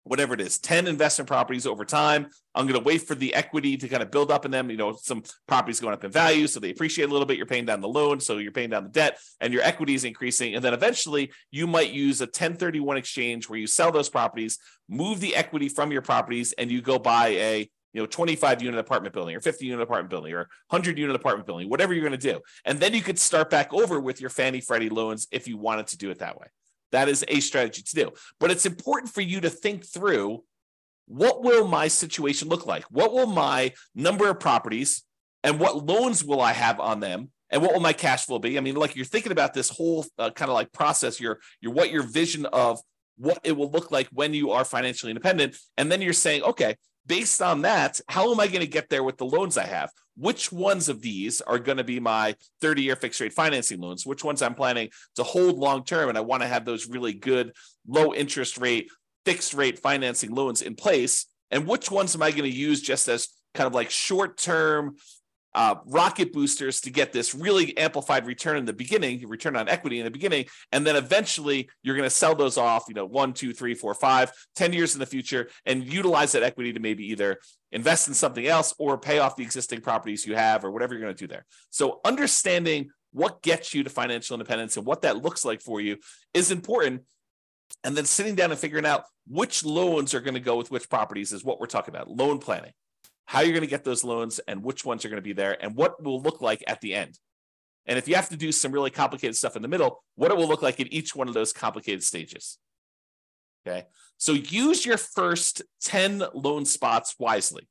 whatever 0.04 0.34
it 0.34 0.42
is, 0.42 0.58
10 0.58 0.88
investment 0.88 1.28
properties 1.28 1.68
over 1.68 1.86
time. 1.86 2.26
I'm 2.56 2.66
going 2.66 2.80
to 2.80 2.84
wait 2.84 3.04
for 3.04 3.14
the 3.14 3.32
equity 3.36 3.78
to 3.78 3.88
kind 3.88 4.02
of 4.02 4.10
build 4.10 4.32
up 4.32 4.44
in 4.44 4.50
them. 4.50 4.72
You 4.72 4.78
know, 4.78 4.94
some 4.94 5.22
properties 5.48 5.80
going 5.80 5.94
up 5.94 6.04
in 6.04 6.10
value, 6.10 6.48
so 6.48 6.60
they 6.60 6.72
appreciate 6.72 7.10
a 7.10 7.12
little 7.12 7.28
bit. 7.28 7.38
You're 7.38 7.46
paying 7.46 7.68
down 7.68 7.80
the 7.80 7.88
loan, 7.88 8.20
so 8.20 8.38
you're 8.40 8.52
paying 8.52 8.72
down 8.72 8.86
the 8.86 8.90
debt, 8.90 9.20
and 9.40 9.54
your 9.54 9.62
equity 9.62 9.94
is 9.94 10.06
increasing. 10.06 10.56
And 10.56 10.66
then 10.66 10.74
eventually, 10.74 11.32
you 11.52 11.68
might 11.68 11.92
use 11.92 12.22
a 12.22 12.26
1031 12.26 12.98
exchange 12.98 13.48
where 13.50 13.60
you 13.60 13.68
sell 13.68 13.92
those 13.92 14.10
properties, 14.10 14.58
move 14.88 15.20
the 15.20 15.36
equity 15.36 15.70
from 15.70 15.92
your 15.92 16.02
properties, 16.02 16.54
and 16.54 16.72
you 16.72 16.82
go 16.82 16.98
buy 16.98 17.28
a 17.28 17.70
you 17.93 18.01
know 18.01 18.05
25 18.05 18.62
unit 18.62 18.79
apartment 18.79 19.13
building 19.13 19.36
or 19.36 19.39
50 19.39 19.65
unit 19.65 19.81
apartment 19.81 20.10
building 20.10 20.34
or 20.34 20.48
100 20.69 20.98
unit 20.98 21.15
apartment 21.15 21.48
building 21.48 21.69
whatever 21.69 21.93
you're 21.93 22.08
going 22.08 22.19
to 22.19 22.31
do 22.31 22.39
and 22.65 22.79
then 22.79 22.93
you 22.93 23.01
could 23.01 23.17
start 23.17 23.50
back 23.50 23.74
over 23.74 24.00
with 24.00 24.22
your 24.22 24.29
fannie 24.29 24.62
freddie 24.62 24.89
loans 24.89 25.27
if 25.31 25.48
you 25.48 25.58
wanted 25.58 25.88
to 25.88 25.98
do 25.98 26.12
it 26.12 26.19
that 26.19 26.39
way 26.39 26.48
That 26.91 27.10
is 27.10 27.24
a 27.27 27.39
strategy 27.39 27.84
to 27.84 27.96
do. 27.96 28.12
But 28.39 28.51
it's 28.51 28.65
important 28.65 29.13
for 29.13 29.22
you 29.22 29.41
to 29.41 29.50
think 29.50 29.86
through 29.86 30.43
what 31.08 31.43
will 31.43 31.67
my 31.67 31.88
situation 31.88 32.50
look 32.50 32.65
like? 32.65 32.84
What 32.89 33.13
will 33.13 33.27
my 33.27 33.74
number 33.96 34.29
of 34.29 34.39
properties 34.39 35.03
and 35.43 35.60
what 35.60 35.86
loans 35.86 36.24
will 36.24 36.41
I 36.41 36.53
have 36.53 36.79
on 36.79 37.00
them? 37.00 37.31
And 37.51 37.63
what 37.63 37.74
will 37.74 37.79
my 37.79 37.93
cash 37.93 38.25
flow 38.25 38.38
be? 38.38 38.58
I 38.58 38.62
mean, 38.62 38.75
like 38.75 38.96
you're 38.96 39.05
thinking 39.05 39.31
about 39.31 39.55
this 39.55 39.69
whole 39.69 40.05
uh, 40.19 40.29
kind 40.29 40.50
of 40.50 40.55
like 40.55 40.72
process, 40.72 41.19
your 41.19 41.39
your 41.62 41.74
what 41.74 41.89
your 41.89 42.03
vision 42.03 42.46
of 42.46 42.79
what 43.17 43.39
it 43.43 43.53
will 43.58 43.72
look 43.72 43.91
like 43.91 44.08
when 44.12 44.36
you 44.36 44.51
are 44.51 44.63
financially 44.63 45.10
independent, 45.10 45.58
and 45.75 45.91
then 45.91 46.00
you're 46.00 46.13
saying, 46.13 46.43
okay, 46.43 46.75
based 47.06 47.41
on 47.41 47.63
that, 47.63 48.00
how 48.08 48.32
am 48.32 48.39
I 48.39 48.48
going 48.48 48.62
to 48.62 48.68
get 48.68 48.89
there 48.89 49.03
with 49.03 49.18
the 49.18 49.25
loans 49.25 49.58
I 49.58 49.65
have? 49.65 49.91
Which 50.15 50.51
ones 50.51 50.89
of 50.89 51.01
these 51.01 51.41
are 51.41 51.60
going 51.60 51.77
to 51.77 51.84
be 51.84 52.00
my 52.00 52.36
30 52.62 52.84
year 52.84 52.96
fixed 52.96 53.20
rate 53.22 53.34
financing 53.34 53.79
loans? 53.79 54.06
Which 54.06 54.24
ones 54.24 54.41
I'm 54.41 54.56
planning 54.56 54.89
to 55.15 55.24
hold 55.24 55.58
long 55.58 55.84
term? 55.84 56.10
And 56.10 56.18
I 56.18 56.22
want 56.22 56.44
to 56.44 56.48
have 56.48 56.65
those 56.65 56.88
really 56.88 57.13
good 57.13 57.53
low 57.88 58.13
interest 58.13 58.58
rate, 58.58 58.89
fixed 59.25 59.53
rate 59.53 59.79
financing 59.79 60.32
loans 60.32 60.62
in 60.62 60.75
place. 60.75 61.25
And 61.51 61.65
which 61.65 61.89
ones 61.89 62.15
am 62.15 62.22
I 62.22 62.32
going 62.32 62.44
to 62.44 62.50
use 62.50 62.82
just 62.82 63.08
as 63.08 63.29
kind 63.53 63.65
of 63.65 63.74
like 63.74 63.89
short 63.89 64.38
term 64.38 64.96
uh, 65.56 65.75
rocket 65.86 66.32
boosters 66.32 66.82
to 66.82 66.91
get 66.91 67.12
this 67.12 67.34
really 67.34 67.75
amplified 67.77 68.25
return 68.25 68.58
in 68.58 68.65
the 68.65 68.74
beginning, 68.74 69.27
return 69.27 69.56
on 69.56 69.68
equity 69.68 70.00
in 70.00 70.06
the 70.06 70.12
beginning, 70.12 70.46
and 70.72 70.86
then 70.86 70.96
eventually 70.96 71.70
you're 71.84 71.96
going 71.96 72.06
to 72.06 72.15
sell 72.15 72.36
those 72.36 72.58
off, 72.58 72.86
you 72.88 72.94
know, 72.94 73.06
one, 73.06 73.34
two, 73.34 73.53
three, 73.53 73.74
four, 73.74 73.94
five, 73.94 74.32
ten 74.56 74.74
years 74.74 74.94
in 74.94 75.00
the 75.00 75.06
future, 75.06 75.50
and 75.65 75.91
utilize 75.91 76.34
that 76.34 76.44
equity 76.44 76.74
to 76.74 76.79
maybe 76.79 77.06
either 77.12 77.39
invest 77.72 78.08
in 78.08 78.13
something 78.13 78.46
else 78.46 78.74
or 78.79 78.98
pay 78.98 79.20
off 79.20 79.36
the 79.36 79.44
existing 79.44 79.82
properties 79.82 80.25
you 80.25 80.36
have 80.36 80.63
or 80.63 80.72
whatever 80.72 80.94
you're 80.94 81.03
going 81.03 81.15
to 81.15 81.24
do 81.24 81.27
there. 81.27 81.46
So 81.70 82.00
understanding 82.06 82.89
what 83.12 83.41
gets 83.41 83.74
you 83.74 83.84
to 83.84 83.89
financial 83.89 84.36
independence 84.36 84.77
and 84.77 84.86
what 84.86 85.01
that 85.01 85.22
looks 85.22 85.44
like 85.44 85.62
for 85.62 85.82
you 85.82 85.98
is 86.34 86.51
important. 86.51 87.03
And 87.84 87.96
then 87.96 88.06
sitting 88.06 88.36
down 88.36 88.51
and 88.51 88.60
figuring 88.60 88.86
out 88.86 89.03
which 89.27 89.63
loans 89.63 90.13
are 90.13 90.20
going 90.20 90.34
to 90.34 90.39
go 90.39 90.58
with 90.58 90.72
which 90.72 90.89
properties 90.89 91.32
is 91.32 91.44
what 91.44 91.60
we're 91.60 91.68
talking 91.68 91.94
about. 91.94 92.10
Loan 92.10 92.39
planning 92.39 92.74
how 93.30 93.42
you're 93.42 93.54
going 93.54 93.62
to 93.62 93.68
get 93.68 93.84
those 93.84 94.04
loans 94.04 94.40
and 94.48 94.64
which 94.64 94.84
ones 94.84 95.06
are 95.06 95.10
going 95.10 95.22
to 95.22 95.22
be 95.22 95.34
there 95.34 95.56
and 95.64 95.76
what 95.76 96.04
will 96.04 96.20
look 96.20 96.42
like 96.42 96.64
at 96.66 96.82
the 96.82 96.96
end. 96.96 97.20
And 97.86 97.96
if 98.00 98.08
you 98.08 98.16
have 98.16 98.30
to 98.30 98.36
do 98.36 98.52
some 98.52 98.72
really 98.72 98.90
complicated 98.90 99.36
stuff 99.36 99.56
in 99.56 99.62
the 99.62 99.68
middle, 99.68 100.04
what 100.16 100.32
it 100.32 100.38
will 100.38 100.48
look 100.48 100.64
like 100.64 100.80
in 100.80 100.92
each 100.92 101.16
one 101.16 101.28
of 101.28 101.36
those 101.36 101.54
complicated 101.54 102.04
stages. 102.04 102.58
Okay. 103.68 103.86
So 104.18 104.32
use 104.32 104.84
your 104.84 104.98
first 104.98 105.62
10 105.82 106.24
loan 106.34 106.66
spots 106.66 107.14
wisely. 107.20 107.70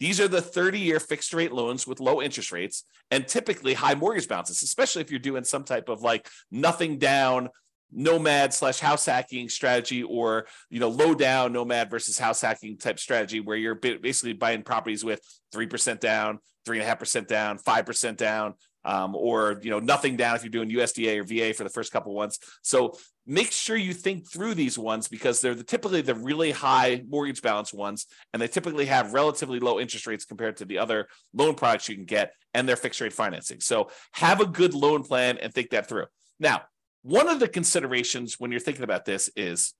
These 0.00 0.20
are 0.20 0.28
the 0.28 0.42
30 0.42 0.80
year 0.80 1.00
fixed 1.00 1.32
rate 1.32 1.52
loans 1.52 1.86
with 1.86 1.98
low 1.98 2.20
interest 2.20 2.52
rates 2.52 2.84
and 3.10 3.26
typically 3.26 3.72
high 3.72 3.94
mortgage 3.94 4.28
balances, 4.28 4.62
especially 4.62 5.00
if 5.00 5.10
you're 5.10 5.18
doing 5.18 5.44
some 5.44 5.64
type 5.64 5.88
of 5.88 6.02
like 6.02 6.28
nothing 6.50 6.98
down 6.98 7.48
nomad 7.94 8.52
slash 8.52 8.80
house 8.80 9.06
hacking 9.06 9.48
strategy 9.48 10.02
or 10.02 10.46
you 10.70 10.80
know 10.80 10.88
low 10.88 11.14
down 11.14 11.52
nomad 11.52 11.90
versus 11.90 12.18
house 12.18 12.40
hacking 12.40 12.76
type 12.76 12.98
strategy 12.98 13.40
where 13.40 13.56
you're 13.56 13.74
basically 13.74 14.32
buying 14.32 14.62
properties 14.62 15.04
with 15.04 15.20
3% 15.54 16.00
down 16.00 16.38
3.5% 16.66 17.26
down 17.26 17.58
5% 17.58 18.16
down 18.16 18.54
um, 18.84 19.14
or 19.14 19.60
you 19.62 19.70
know 19.70 19.78
nothing 19.78 20.16
down 20.16 20.36
if 20.36 20.42
you're 20.42 20.50
doing 20.50 20.70
usda 20.70 21.18
or 21.18 21.24
va 21.24 21.54
for 21.54 21.64
the 21.64 21.70
first 21.70 21.92
couple 21.92 22.14
ones. 22.14 22.38
So 22.62 22.94
make 23.26 23.50
sure 23.50 23.76
you 23.76 23.94
think 23.94 24.28
through 24.28 24.54
these 24.54 24.78
ones 24.78 25.08
because 25.08 25.40
they're 25.40 25.54
the, 25.54 25.64
typically 25.64 26.02
the 26.02 26.14
really 26.14 26.50
high 26.50 27.02
mortgage 27.08 27.40
balance 27.40 27.72
ones 27.72 28.06
and 28.32 28.42
they 28.42 28.48
typically 28.48 28.86
have 28.86 29.14
relatively 29.14 29.58
low 29.58 29.80
interest 29.80 30.06
rates 30.06 30.24
compared 30.24 30.58
to 30.58 30.64
the 30.64 30.78
other 30.78 31.08
loan 31.32 31.54
products 31.54 31.88
you 31.88 31.94
can 31.94 32.04
get 32.04 32.32
and 32.52 32.68
their 32.68 32.76
fixed 32.76 33.00
rate 33.00 33.12
financing. 33.12 33.60
So 33.60 33.90
have 34.12 34.40
a 34.40 34.46
good 34.46 34.74
loan 34.74 35.02
plan 35.02 35.38
and 35.38 35.52
think 35.52 35.70
that 35.70 35.88
through. 35.88 36.06
Now 36.38 36.62
one 37.04 37.28
of 37.28 37.38
the 37.38 37.46
considerations 37.46 38.40
when 38.40 38.50
you're 38.50 38.58
thinking 38.58 38.82
about 38.82 39.04
this 39.04 39.30
is 39.36 39.74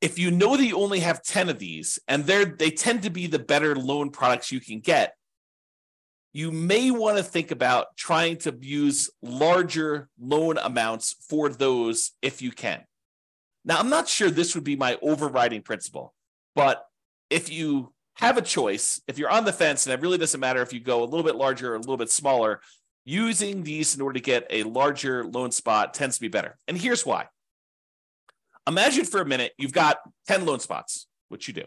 if 0.00 0.18
you 0.18 0.30
know 0.30 0.56
that 0.56 0.64
you 0.64 0.78
only 0.78 1.00
have 1.00 1.22
10 1.22 1.50
of 1.50 1.58
these 1.58 1.98
and 2.08 2.24
they're 2.24 2.46
they 2.46 2.70
tend 2.70 3.02
to 3.02 3.10
be 3.10 3.26
the 3.26 3.38
better 3.38 3.76
loan 3.76 4.10
products 4.10 4.50
you 4.50 4.60
can 4.60 4.80
get 4.80 5.14
you 6.32 6.50
may 6.50 6.90
want 6.90 7.18
to 7.18 7.22
think 7.22 7.50
about 7.50 7.94
trying 7.98 8.38
to 8.38 8.56
use 8.62 9.10
larger 9.20 10.08
loan 10.18 10.56
amounts 10.56 11.16
for 11.28 11.50
those 11.50 12.12
if 12.22 12.40
you 12.40 12.50
can. 12.50 12.82
Now 13.66 13.78
i'm 13.78 13.90
not 13.90 14.08
sure 14.08 14.30
this 14.30 14.54
would 14.54 14.64
be 14.64 14.74
my 14.74 14.98
overriding 15.02 15.60
principle 15.60 16.14
but 16.54 16.82
if 17.28 17.52
you 17.52 17.92
have 18.14 18.38
a 18.38 18.42
choice 18.42 19.02
if 19.06 19.18
you're 19.18 19.30
on 19.30 19.44
the 19.44 19.52
fence 19.52 19.86
and 19.86 19.92
it 19.92 20.00
really 20.00 20.18
doesn't 20.18 20.40
matter 20.40 20.62
if 20.62 20.72
you 20.72 20.80
go 20.80 21.02
a 21.02 21.04
little 21.04 21.24
bit 21.24 21.36
larger 21.36 21.72
or 21.72 21.76
a 21.76 21.80
little 21.80 21.98
bit 21.98 22.10
smaller 22.10 22.62
using 23.04 23.62
these 23.62 23.94
in 23.94 24.00
order 24.00 24.14
to 24.14 24.24
get 24.24 24.46
a 24.50 24.62
larger 24.62 25.24
loan 25.24 25.50
spot 25.50 25.94
tends 25.94 26.16
to 26.16 26.20
be 26.20 26.28
better. 26.28 26.56
And 26.68 26.76
here's 26.76 27.04
why. 27.04 27.26
Imagine 28.68 29.04
for 29.04 29.20
a 29.20 29.24
minute 29.24 29.52
you've 29.58 29.72
got 29.72 29.98
10 30.28 30.46
loan 30.46 30.60
spots, 30.60 31.08
which 31.28 31.48
you 31.48 31.54
do. 31.54 31.64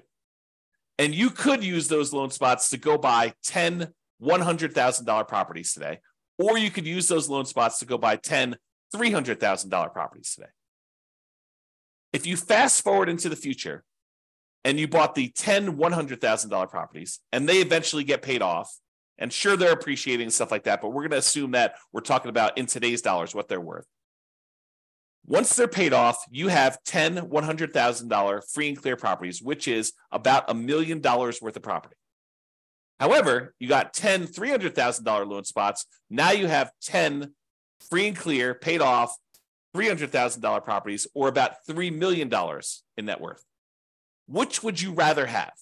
And 0.98 1.14
you 1.14 1.30
could 1.30 1.64
use 1.64 1.88
those 1.88 2.14
loan 2.14 2.30
spots 2.30 2.70
to 2.70 2.78
go 2.78 2.98
buy 2.98 3.34
10 3.44 3.94
$100,000 4.22 5.28
properties 5.28 5.74
today, 5.74 6.00
or 6.40 6.58
you 6.58 6.72
could 6.72 6.88
use 6.88 7.10
those 7.10 7.28
loan 7.28 7.46
spots 7.46 7.80
to 7.80 7.86
go 7.86 7.98
buy 7.98 8.16
10 8.16 8.56
$300,000 8.96 9.92
properties 9.92 10.36
today. 10.36 10.48
If 12.14 12.26
you 12.26 12.38
fast 12.38 12.82
forward 12.82 13.10
into 13.10 13.28
the 13.28 13.36
future 13.36 13.84
and 14.64 14.80
you 14.80 14.88
bought 14.88 15.16
the 15.16 15.30
10 15.30 15.78
$100,000 15.78 16.70
properties 16.70 17.20
and 17.34 17.50
they 17.50 17.58
eventually 17.58 18.06
get 18.06 18.22
paid 18.22 18.42
off 18.42 18.74
and 19.18 19.32
sure, 19.32 19.56
they're 19.56 19.72
appreciating 19.72 20.30
stuff 20.30 20.52
like 20.52 20.64
that, 20.64 20.82
but 20.82 20.90
we're 20.90 21.04
going 21.04 21.12
to 21.12 21.18
assume 21.18 21.52
that 21.52 21.76
we're 21.94 22.02
talking 22.02 22.30
about 22.30 22.58
in 22.58 22.66
today's 22.66 23.02
dollars 23.02 23.34
what 23.34 23.48
they're 23.48 23.62
worth. 23.62 23.88
Once 25.26 25.56
they're 25.56 25.68
paid 25.68 25.94
off, 25.94 26.24
you 26.30 26.50
have 26.50 26.78
10 26.84 27.30
$100,000 27.30 28.52
free 28.54 28.70
and 28.70 28.82
clear 28.82 28.96
properties, 28.96 29.42
which 29.42 29.68
is 29.68 29.94
about 30.12 30.50
a 30.50 30.54
million 30.54 31.00
dollars 31.00 31.42
worth 31.42 31.56
of 31.56 31.64
property. 31.64 31.96
However, 33.00 33.54
you 33.60 33.68
got 33.68 33.94
10 33.94 34.28
$300,000 34.28 35.28
loan 35.28 35.44
spots. 35.44 35.86
Now 36.10 36.32
you 36.32 36.48
have 36.48 36.72
10 36.84 37.34
free 37.90 38.08
and 38.08 38.18
clear, 38.18 38.54
paid 38.54 38.82
off 38.82 39.16
$300,000 39.76 40.64
properties, 40.64 41.08
or 41.14 41.28
about 41.28 41.66
$3 41.68 41.94
million 41.94 42.32
in 42.98 43.06
net 43.06 43.20
worth. 43.20 43.44
Which 44.28 44.64
would 44.64 44.82
you 44.82 44.94
rather 44.94 45.26
have? 45.26 45.54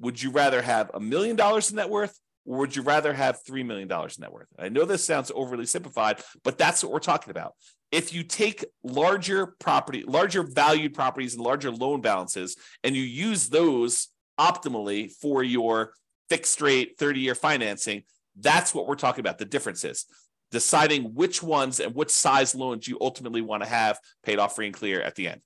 Would 0.00 0.22
you 0.22 0.30
rather 0.30 0.62
have 0.62 0.90
a 0.94 1.00
million 1.00 1.36
dollars 1.36 1.70
in 1.70 1.76
net 1.76 1.88
worth 1.88 2.18
or 2.44 2.58
would 2.58 2.74
you 2.74 2.82
rather 2.82 3.12
have 3.12 3.42
$3 3.44 3.64
million 3.64 3.90
in 3.90 4.08
net 4.18 4.32
worth? 4.32 4.48
I 4.58 4.68
know 4.68 4.84
this 4.84 5.04
sounds 5.04 5.30
overly 5.34 5.66
simplified, 5.66 6.22
but 6.42 6.58
that's 6.58 6.82
what 6.82 6.92
we're 6.92 6.98
talking 6.98 7.30
about. 7.30 7.54
If 7.90 8.12
you 8.12 8.24
take 8.24 8.64
larger 8.82 9.54
property, 9.58 10.02
larger 10.06 10.42
valued 10.42 10.94
properties 10.94 11.34
and 11.34 11.44
larger 11.44 11.70
loan 11.70 12.00
balances, 12.00 12.56
and 12.82 12.96
you 12.96 13.02
use 13.02 13.48
those 13.48 14.08
optimally 14.40 15.10
for 15.10 15.42
your 15.42 15.92
fixed 16.28 16.60
rate 16.60 16.98
30 16.98 17.20
year 17.20 17.34
financing, 17.34 18.02
that's 18.38 18.74
what 18.74 18.86
we're 18.86 18.94
talking 18.94 19.20
about. 19.20 19.38
The 19.38 19.44
difference 19.44 19.84
is 19.84 20.06
deciding 20.50 21.14
which 21.14 21.42
ones 21.42 21.80
and 21.80 21.94
which 21.94 22.10
size 22.10 22.54
loans 22.54 22.86
you 22.86 22.98
ultimately 23.00 23.40
want 23.40 23.62
to 23.62 23.68
have 23.68 23.98
paid 24.24 24.38
off 24.38 24.54
free 24.54 24.66
and 24.66 24.74
clear 24.74 25.00
at 25.00 25.14
the 25.14 25.28
end. 25.28 25.40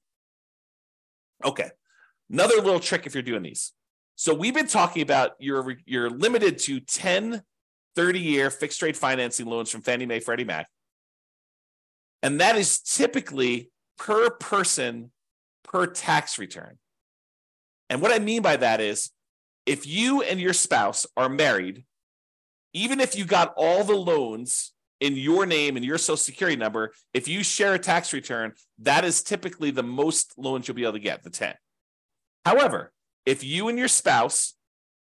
Okay. 1.44 1.70
Another 2.30 2.56
little 2.56 2.80
trick 2.80 3.06
if 3.06 3.14
you're 3.14 3.22
doing 3.22 3.42
these 3.42 3.72
so 4.16 4.34
we've 4.34 4.54
been 4.54 4.66
talking 4.66 5.02
about 5.02 5.32
you're 5.38 5.76
you're 5.84 6.10
limited 6.10 6.58
to 6.60 6.80
10 6.80 7.42
30 7.96 8.20
year 8.20 8.50
fixed 8.50 8.82
rate 8.82 8.96
financing 8.96 9.46
loans 9.46 9.70
from 9.70 9.80
Fannie 9.80 10.06
Mae, 10.06 10.20
Freddie 10.20 10.44
Mac. 10.44 10.68
And 12.22 12.40
that 12.40 12.56
is 12.56 12.80
typically 12.80 13.70
per 13.98 14.30
person 14.30 15.10
per 15.64 15.86
tax 15.86 16.38
return. 16.38 16.78
And 17.88 18.00
what 18.02 18.12
I 18.12 18.18
mean 18.18 18.42
by 18.42 18.56
that 18.56 18.80
is 18.80 19.10
if 19.64 19.86
you 19.86 20.22
and 20.22 20.40
your 20.40 20.52
spouse 20.52 21.06
are 21.16 21.28
married, 21.28 21.84
even 22.72 23.00
if 23.00 23.16
you 23.16 23.24
got 23.24 23.54
all 23.56 23.84
the 23.84 23.96
loans 23.96 24.72
in 25.00 25.16
your 25.16 25.46
name 25.46 25.76
and 25.76 25.84
your 25.84 25.98
social 25.98 26.16
security 26.16 26.56
number, 26.56 26.92
if 27.14 27.28
you 27.28 27.42
share 27.42 27.74
a 27.74 27.78
tax 27.78 28.12
return, 28.12 28.52
that 28.80 29.04
is 29.04 29.22
typically 29.22 29.70
the 29.70 29.82
most 29.82 30.34
loans 30.36 30.68
you'll 30.68 30.74
be 30.74 30.82
able 30.82 30.92
to 30.92 30.98
get, 30.98 31.22
the 31.22 31.30
10. 31.30 31.54
However, 32.44 32.92
if 33.26 33.44
you 33.44 33.68
and 33.68 33.78
your 33.78 33.88
spouse 33.88 34.54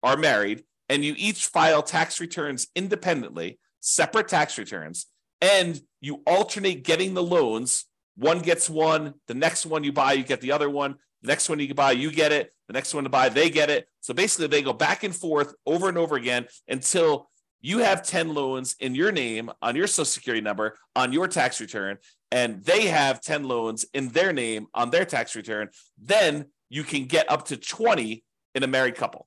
are 0.03 0.17
married 0.17 0.65
and 0.89 1.05
you 1.05 1.15
each 1.17 1.47
file 1.47 1.83
tax 1.83 2.21
returns 2.21 2.67
independently, 2.75 3.59
separate 3.81 4.29
tax 4.29 4.59
returns, 4.59 5.07
and 5.41 5.81
you 6.01 6.23
alternate 6.27 6.83
getting 6.83 7.15
the 7.15 7.23
loans, 7.23 7.85
one 8.17 8.41
gets 8.41 8.71
one, 8.71 9.15
the 9.29 9.35
next 9.35 9.67
one 9.67 9.85
you 9.85 9.93
buy, 9.93 10.15
you 10.15 10.25
get 10.25 10.41
the 10.41 10.53
other 10.53 10.71
one, 10.71 10.97
the 11.23 11.29
next 11.29 11.49
one 11.49 11.61
you 11.61 11.75
buy, 11.75 11.93
you 11.93 12.11
get 12.11 12.33
it, 12.33 12.53
the 12.67 12.73
next 12.73 12.95
one 12.95 13.05
to 13.05 13.11
buy, 13.11 13.29
they 13.29 13.51
get 13.51 13.69
it. 13.69 13.87
So 14.01 14.15
basically, 14.15 14.47
they 14.47 14.63
go 14.63 14.73
back 14.73 15.05
and 15.05 15.15
forth 15.15 15.55
over 15.67 15.89
and 15.89 15.99
over 15.99 16.17
again 16.17 16.47
until 16.69 17.29
you 17.61 17.79
have 17.79 18.03
10 18.03 18.33
loans 18.33 18.77
in 18.81 18.95
your 18.95 19.13
name 19.13 19.51
on 19.61 19.77
your 19.77 19.87
social 19.87 20.05
security 20.05 20.41
number 20.41 20.77
on 20.95 21.13
your 21.13 21.29
tax 21.29 21.61
return, 21.61 21.99
and 22.31 22.65
they 22.65 22.87
have 22.87 23.21
10 23.21 23.45
loans 23.45 23.85
in 23.93 24.09
their 24.09 24.33
name 24.33 24.67
on 24.73 24.91
their 24.91 25.05
tax 25.05 25.35
return. 25.35 25.69
Then 25.99 26.47
you 26.69 26.83
can 26.83 27.05
get 27.05 27.31
up 27.31 27.47
to 27.47 27.57
20 27.57 28.23
in 28.55 28.63
a 28.63 28.67
married 28.67 28.95
couple. 28.97 29.27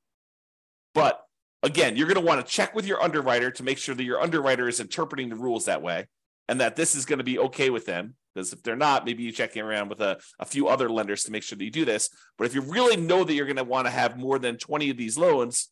But 0.94 1.22
again, 1.64 1.96
you're 1.96 2.08
going 2.08 2.20
to 2.20 2.26
want 2.26 2.46
to 2.46 2.52
check 2.52 2.74
with 2.76 2.86
your 2.86 3.02
underwriter 3.02 3.52
to 3.52 3.64
make 3.64 3.78
sure 3.78 3.96
that 3.96 4.04
your 4.04 4.22
underwriter 4.22 4.68
is 4.68 4.80
interpreting 4.80 5.30
the 5.30 5.36
rules 5.36 5.66
that 5.66 5.82
way. 5.82 6.08
and 6.50 6.60
that 6.60 6.76
this 6.76 6.96
is 6.96 7.06
going 7.06 7.20
to 7.20 7.24
be 7.24 7.38
okay 7.38 7.70
with 7.70 7.86
them. 7.86 8.16
Because 8.34 8.52
if 8.54 8.64
they're 8.64 8.76
not, 8.76 9.06
maybe 9.06 9.22
you 9.22 9.32
check 9.32 9.56
in 9.56 9.64
around 9.64 9.90
with 9.90 10.02
a, 10.02 10.18
a 10.40 10.46
few 10.46 10.68
other 10.68 10.90
lenders 10.90 11.24
to 11.24 11.32
make 11.32 11.44
sure 11.44 11.56
that 11.58 11.64
you 11.64 11.70
do 11.72 11.86
this. 11.86 12.10
But 12.38 12.48
if 12.48 12.56
you 12.56 12.62
really 12.62 12.98
know 12.98 13.24
that 13.24 13.34
you're 13.34 13.46
going 13.46 13.58
to 13.58 13.64
want 13.64 13.86
to 13.86 13.92
have 13.92 14.18
more 14.18 14.40
than 14.40 14.58
20 14.58 14.90
of 14.90 14.98
these 14.98 15.18
loans, 15.18 15.70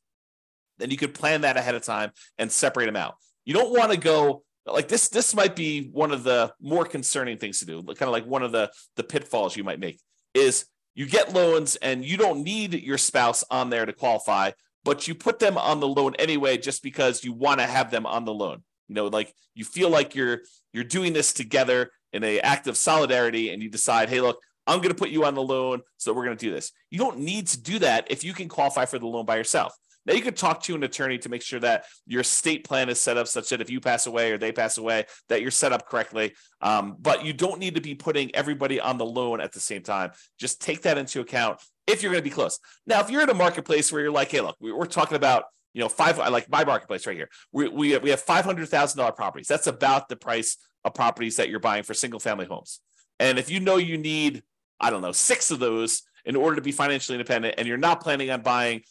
then 0.77 0.91
you 0.91 0.97
could 0.97 1.15
plan 1.15 1.41
that 1.41 1.57
ahead 1.57 1.73
of 1.73 1.81
time 1.81 2.11
and 2.37 2.51
separate 2.51 2.85
them 2.85 2.95
out. 2.95 3.15
You 3.43 3.55
don't 3.55 3.75
want 3.75 3.91
to 3.91 3.97
go 3.97 4.43
like 4.67 4.87
this. 4.87 5.09
This 5.09 5.33
might 5.33 5.55
be 5.55 5.89
one 5.91 6.11
of 6.11 6.23
the 6.23 6.53
more 6.61 6.85
concerning 6.85 7.37
things 7.39 7.59
to 7.59 7.65
do. 7.65 7.81
Kind 7.81 8.03
of 8.03 8.09
like 8.09 8.27
one 8.27 8.43
of 8.43 8.51
the 8.51 8.71
the 8.97 9.03
pitfalls 9.03 9.57
you 9.57 9.63
might 9.63 9.79
make 9.79 9.99
is 10.35 10.65
you 10.97 11.05
get 11.05 11.31
loans 11.31 11.75
and 11.75 12.03
you 12.03 12.17
don't 12.17 12.43
need 12.43 12.73
your 12.73 12.97
spouse 12.97 13.43
on 13.51 13.69
there 13.69 13.85
to 13.85 13.93
qualify, 13.93 14.49
but 14.83 15.07
you 15.07 15.13
put 15.13 15.37
them 15.37 15.55
on 15.55 15.79
the 15.79 15.87
loan 15.87 16.15
anyway 16.17 16.57
just 16.57 16.81
because 16.81 17.23
you 17.23 17.33
want 17.33 17.59
to 17.59 17.67
have 17.67 17.91
them 17.91 18.07
on 18.07 18.25
the 18.25 18.33
loan. 18.33 18.63
You 18.87 18.95
know, 18.95 19.05
like 19.05 19.31
you 19.53 19.63
feel 19.63 19.91
like 19.91 20.15
you're 20.15 20.39
you're 20.73 20.83
doing 20.83 21.13
this 21.13 21.33
together 21.33 21.91
in 22.13 22.23
a 22.23 22.39
act 22.39 22.65
of 22.65 22.77
solidarity 22.77 23.51
and 23.51 23.61
you 23.61 23.69
decide, 23.69 24.09
hey, 24.09 24.21
look, 24.21 24.39
I'm 24.65 24.79
going 24.79 24.89
to 24.89 24.95
put 24.95 25.09
you 25.09 25.23
on 25.23 25.35
the 25.35 25.41
loan, 25.41 25.81
so 25.97 26.13
we're 26.13 26.25
going 26.25 26.37
to 26.37 26.45
do 26.45 26.51
this. 26.51 26.71
You 26.89 26.97
don't 26.97 27.19
need 27.19 27.45
to 27.49 27.61
do 27.61 27.77
that 27.77 28.07
if 28.09 28.23
you 28.23 28.33
can 28.33 28.49
qualify 28.49 28.85
for 28.85 28.97
the 28.97 29.05
loan 29.05 29.25
by 29.27 29.37
yourself. 29.37 29.77
Now 30.07 30.13
you 30.13 30.21
could 30.21 30.37
talk 30.37 30.63
to 30.63 30.75
an 30.75 30.83
attorney 30.83 31.17
to 31.19 31.29
make 31.29 31.41
sure 31.41 31.59
that 31.59 31.85
your 32.07 32.23
state 32.23 32.63
plan 32.63 32.87
is 32.87 32.99
set 32.99 33.17
up 33.17 33.27
such 33.27 33.49
that 33.49 33.59
if 33.59 33.69
you 33.69 33.81
pass 33.81 34.07
away 34.07 34.31
or 34.31 34.37
they 34.37 34.53
pass 34.53 34.77
away, 34.77 35.05
that 35.27 35.41
you're 35.41 35.51
set 35.51 35.73
up 35.73 35.87
correctly. 35.87 36.33
Um, 36.61 36.95
but 36.97 37.25
you 37.25 37.33
don't 37.33 37.59
need 37.59 37.75
to 37.75 37.81
be 37.81 37.93
putting 37.93 38.33
everybody 38.33 38.79
on 38.79 38.97
the 38.97 39.05
loan 39.05 39.41
at 39.41 39.51
the 39.51 39.59
same 39.59 39.83
time. 39.83 40.11
Just 40.39 40.61
take 40.61 40.83
that 40.83 40.97
into 40.97 41.19
account 41.19 41.59
if 41.85 42.01
you're 42.01 42.11
going 42.11 42.23
to 42.23 42.29
be 42.29 42.33
close. 42.33 42.59
Now, 42.87 43.01
if 43.01 43.09
you're 43.09 43.21
in 43.21 43.29
a 43.29 43.35
marketplace 43.35 43.91
where 43.91 44.01
you're 44.01 44.11
like, 44.11 44.31
hey, 44.31 44.41
look, 44.41 44.55
we're 44.59 44.85
talking 44.85 45.17
about 45.17 45.43
you 45.73 45.81
know 45.81 45.89
five. 45.89 46.17
Like 46.17 46.49
my 46.49 46.63
marketplace 46.63 47.05
right 47.05 47.15
here. 47.15 47.29
We 47.51 47.67
we 47.67 47.91
have, 47.91 48.01
we 48.01 48.09
have 48.09 48.21
five 48.21 48.45
hundred 48.45 48.69
thousand 48.69 48.97
dollar 48.97 49.11
properties. 49.11 49.47
That's 49.47 49.67
about 49.67 50.09
the 50.09 50.15
price 50.15 50.57
of 50.85 50.93
properties 50.93 51.35
that 51.35 51.49
you're 51.49 51.59
buying 51.59 51.83
for 51.83 51.93
single 51.93 52.19
family 52.19 52.45
homes. 52.45 52.79
And 53.19 53.37
if 53.37 53.49
you 53.49 53.59
know 53.59 53.77
you 53.77 53.97
need, 53.97 54.43
I 54.79 54.89
don't 54.89 55.01
know, 55.01 55.11
six 55.11 55.51
of 55.51 55.59
those 55.59 56.03
in 56.25 56.35
order 56.35 56.55
to 56.55 56.61
be 56.61 56.71
financially 56.71 57.15
independent, 57.15 57.55
and 57.57 57.67
you're 57.67 57.77
not 57.77 58.01
planning 58.01 58.31
on 58.31 58.41
buying 58.41 58.81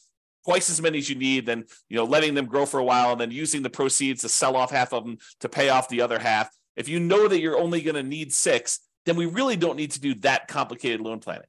twice 0.46 0.70
as 0.70 0.80
many 0.80 0.98
as 0.98 1.10
you 1.10 1.16
need, 1.16 1.44
then 1.44 1.64
you 1.88 1.96
know 1.96 2.04
letting 2.04 2.34
them 2.34 2.46
grow 2.46 2.64
for 2.64 2.78
a 2.78 2.84
while 2.84 3.12
and 3.12 3.20
then 3.20 3.30
using 3.30 3.62
the 3.62 3.70
proceeds 3.70 4.22
to 4.22 4.28
sell 4.28 4.56
off 4.56 4.70
half 4.70 4.92
of 4.92 5.04
them 5.04 5.18
to 5.40 5.48
pay 5.48 5.68
off 5.68 5.88
the 5.88 6.00
other 6.00 6.18
half. 6.18 6.48
If 6.76 6.88
you 6.88 7.00
know 7.00 7.26
that 7.26 7.40
you're 7.40 7.58
only 7.58 7.82
going 7.82 7.96
to 7.96 8.02
need 8.02 8.32
six, 8.32 8.80
then 9.06 9.16
we 9.16 9.26
really 9.26 9.56
don't 9.56 9.76
need 9.76 9.90
to 9.92 10.00
do 10.00 10.14
that 10.16 10.46
complicated 10.46 11.00
loan 11.00 11.18
planning. 11.18 11.48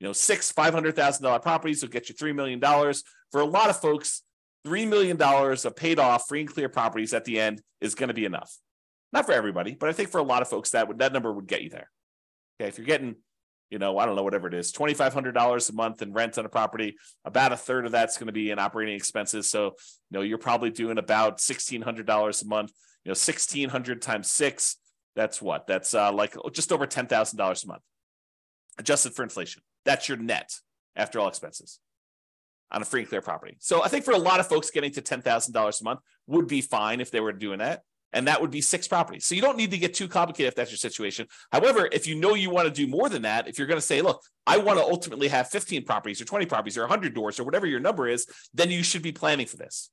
You 0.00 0.06
know, 0.06 0.12
six 0.12 0.50
five 0.50 0.72
hundred 0.72 0.96
thousand 0.96 1.24
dollar 1.24 1.38
properties 1.38 1.82
will 1.82 1.90
get 1.90 2.08
you 2.08 2.14
three 2.14 2.32
million 2.32 2.58
dollars. 2.58 3.04
For 3.30 3.42
a 3.42 3.46
lot 3.46 3.68
of 3.68 3.80
folks, 3.80 4.22
three 4.64 4.86
million 4.86 5.16
dollars 5.16 5.64
of 5.64 5.76
paid 5.76 5.98
off 5.98 6.26
free 6.26 6.40
and 6.40 6.48
clear 6.48 6.68
properties 6.68 7.12
at 7.12 7.24
the 7.24 7.38
end 7.38 7.60
is 7.80 7.94
going 7.94 8.08
to 8.08 8.14
be 8.14 8.24
enough. 8.24 8.56
Not 9.12 9.26
for 9.26 9.32
everybody, 9.32 9.74
but 9.74 9.88
I 9.88 9.92
think 9.92 10.08
for 10.08 10.18
a 10.18 10.22
lot 10.22 10.40
of 10.40 10.48
folks 10.48 10.70
that 10.70 10.88
would 10.88 11.00
that 11.00 11.12
number 11.12 11.30
would 11.30 11.46
get 11.46 11.62
you 11.62 11.68
there. 11.68 11.90
Okay, 12.60 12.68
if 12.68 12.78
you're 12.78 12.86
getting 12.86 13.16
you 13.70 13.78
know, 13.78 13.98
I 13.98 14.06
don't 14.06 14.16
know, 14.16 14.22
whatever 14.22 14.48
it 14.48 14.54
is, 14.54 14.72
$2,500 14.72 15.70
a 15.70 15.72
month 15.72 16.02
in 16.02 16.12
rent 16.12 16.38
on 16.38 16.44
a 16.44 16.48
property. 16.48 16.96
About 17.24 17.52
a 17.52 17.56
third 17.56 17.86
of 17.86 17.92
that's 17.92 18.18
going 18.18 18.26
to 18.26 18.32
be 18.32 18.50
in 18.50 18.58
operating 18.58 18.96
expenses. 18.96 19.48
So, 19.48 19.64
you 20.10 20.18
know, 20.18 20.22
you're 20.22 20.38
probably 20.38 20.70
doing 20.70 20.98
about 20.98 21.38
$1,600 21.38 22.42
a 22.42 22.46
month, 22.46 22.72
you 23.04 23.10
know, 23.10 23.12
1600 23.12 24.02
times 24.02 24.30
six. 24.30 24.76
That's 25.14 25.40
what? 25.40 25.66
That's 25.66 25.94
uh, 25.94 26.12
like 26.12 26.36
just 26.52 26.72
over 26.72 26.86
$10,000 26.86 27.64
a 27.64 27.66
month 27.66 27.82
adjusted 28.78 29.14
for 29.14 29.22
inflation. 29.22 29.62
That's 29.84 30.08
your 30.08 30.18
net 30.18 30.52
after 30.96 31.20
all 31.20 31.28
expenses 31.28 31.78
on 32.72 32.82
a 32.82 32.84
free 32.84 33.00
and 33.00 33.08
clear 33.08 33.20
property. 33.20 33.56
So 33.60 33.82
I 33.82 33.88
think 33.88 34.04
for 34.04 34.12
a 34.12 34.18
lot 34.18 34.40
of 34.40 34.48
folks, 34.48 34.70
getting 34.70 34.92
to 34.92 35.02
$10,000 35.02 35.80
a 35.80 35.84
month 35.84 36.00
would 36.26 36.46
be 36.46 36.60
fine 36.60 37.00
if 37.00 37.10
they 37.10 37.20
were 37.20 37.32
doing 37.32 37.58
that 37.58 37.82
and 38.12 38.26
that 38.26 38.40
would 38.40 38.50
be 38.50 38.60
six 38.60 38.88
properties. 38.88 39.26
So 39.26 39.34
you 39.34 39.42
don't 39.42 39.56
need 39.56 39.70
to 39.70 39.78
get 39.78 39.94
too 39.94 40.08
complicated 40.08 40.48
if 40.48 40.54
that's 40.54 40.70
your 40.70 40.78
situation. 40.78 41.26
However, 41.52 41.88
if 41.90 42.06
you 42.06 42.14
know 42.16 42.34
you 42.34 42.50
want 42.50 42.66
to 42.66 42.72
do 42.72 42.86
more 42.86 43.08
than 43.08 43.22
that, 43.22 43.48
if 43.48 43.58
you're 43.58 43.66
going 43.66 43.80
to 43.80 43.86
say, 43.86 44.02
look, 44.02 44.22
I 44.46 44.58
want 44.58 44.78
to 44.78 44.84
ultimately 44.84 45.28
have 45.28 45.48
15 45.48 45.84
properties 45.84 46.20
or 46.20 46.24
20 46.24 46.46
properties 46.46 46.76
or 46.76 46.82
100 46.82 47.14
doors 47.14 47.38
or 47.38 47.44
whatever 47.44 47.66
your 47.66 47.80
number 47.80 48.08
is, 48.08 48.26
then 48.54 48.70
you 48.70 48.82
should 48.82 49.02
be 49.02 49.12
planning 49.12 49.46
for 49.46 49.56
this. 49.56 49.90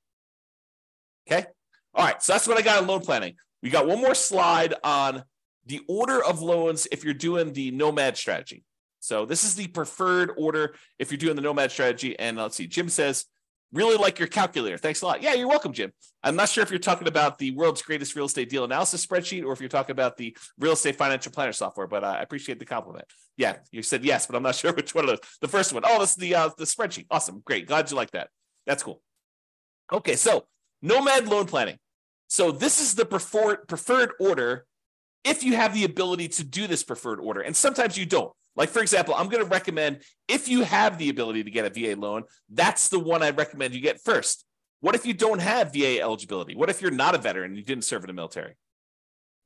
Okay. 1.30 1.46
All 1.94 2.04
right. 2.04 2.22
So 2.22 2.32
that's 2.32 2.48
what 2.48 2.58
I 2.58 2.62
got 2.62 2.80
on 2.80 2.88
loan 2.88 3.00
planning. 3.00 3.34
We 3.62 3.70
got 3.70 3.86
one 3.86 4.00
more 4.00 4.14
slide 4.14 4.74
on 4.82 5.24
the 5.66 5.80
order 5.88 6.24
of 6.24 6.40
loans 6.40 6.88
if 6.90 7.04
you're 7.04 7.14
doing 7.14 7.52
the 7.52 7.70
nomad 7.70 8.16
strategy. 8.16 8.64
So 9.00 9.26
this 9.26 9.44
is 9.44 9.54
the 9.54 9.68
preferred 9.68 10.32
order 10.36 10.74
if 10.98 11.10
you're 11.10 11.18
doing 11.18 11.36
the 11.36 11.42
nomad 11.42 11.70
strategy. 11.70 12.18
And 12.18 12.36
let's 12.36 12.56
see, 12.56 12.66
Jim 12.66 12.88
says, 12.88 13.26
Really 13.72 13.96
like 13.96 14.18
your 14.18 14.28
calculator. 14.28 14.78
Thanks 14.78 15.02
a 15.02 15.06
lot. 15.06 15.22
Yeah, 15.22 15.34
you're 15.34 15.48
welcome, 15.48 15.74
Jim. 15.74 15.92
I'm 16.22 16.36
not 16.36 16.48
sure 16.48 16.62
if 16.62 16.70
you're 16.70 16.78
talking 16.78 17.06
about 17.06 17.36
the 17.36 17.50
world's 17.50 17.82
greatest 17.82 18.16
real 18.16 18.24
estate 18.24 18.48
deal 18.48 18.64
analysis 18.64 19.04
spreadsheet 19.04 19.44
or 19.44 19.52
if 19.52 19.60
you're 19.60 19.68
talking 19.68 19.92
about 19.92 20.16
the 20.16 20.34
real 20.58 20.72
estate 20.72 20.96
financial 20.96 21.32
planner 21.32 21.52
software, 21.52 21.86
but 21.86 22.02
I 22.02 22.22
appreciate 22.22 22.58
the 22.58 22.64
compliment. 22.64 23.04
Yeah, 23.36 23.56
you 23.70 23.82
said 23.82 24.04
yes, 24.04 24.26
but 24.26 24.36
I'm 24.36 24.42
not 24.42 24.54
sure 24.54 24.72
which 24.72 24.94
one 24.94 25.04
of 25.04 25.10
those. 25.10 25.20
The 25.42 25.48
first 25.48 25.74
one. 25.74 25.82
Oh, 25.84 26.00
this 26.00 26.10
is 26.10 26.16
the 26.16 26.34
uh, 26.34 26.50
the 26.56 26.64
spreadsheet. 26.64 27.06
Awesome. 27.10 27.42
Great. 27.44 27.66
Glad 27.66 27.90
you 27.90 27.96
like 27.96 28.10
that. 28.12 28.30
That's 28.66 28.82
cool. 28.82 29.02
Okay, 29.92 30.16
so 30.16 30.46
nomad 30.80 31.28
loan 31.28 31.46
planning. 31.46 31.76
So 32.28 32.50
this 32.50 32.80
is 32.80 32.94
the 32.94 33.04
preferred 33.04 33.68
preferred 33.68 34.12
order 34.18 34.66
if 35.24 35.42
you 35.42 35.56
have 35.56 35.74
the 35.74 35.84
ability 35.84 36.28
to 36.28 36.44
do 36.44 36.66
this 36.66 36.82
preferred 36.82 37.20
order. 37.20 37.40
And 37.40 37.54
sometimes 37.54 37.98
you 37.98 38.06
don't. 38.06 38.32
Like, 38.58 38.70
for 38.70 38.82
example, 38.82 39.14
I'm 39.14 39.28
going 39.28 39.42
to 39.42 39.48
recommend 39.48 40.02
if 40.26 40.48
you 40.48 40.64
have 40.64 40.98
the 40.98 41.10
ability 41.10 41.44
to 41.44 41.50
get 41.50 41.64
a 41.64 41.70
VA 41.70 41.98
loan, 41.98 42.24
that's 42.50 42.88
the 42.88 42.98
one 42.98 43.22
I 43.22 43.30
recommend 43.30 43.72
you 43.72 43.80
get 43.80 44.02
first. 44.02 44.44
What 44.80 44.96
if 44.96 45.06
you 45.06 45.14
don't 45.14 45.40
have 45.40 45.72
VA 45.72 46.00
eligibility? 46.00 46.56
What 46.56 46.68
if 46.68 46.82
you're 46.82 46.90
not 46.90 47.14
a 47.14 47.18
veteran 47.18 47.52
and 47.52 47.56
you 47.56 47.62
didn't 47.62 47.84
serve 47.84 48.02
in 48.02 48.08
the 48.08 48.14
military? 48.14 48.56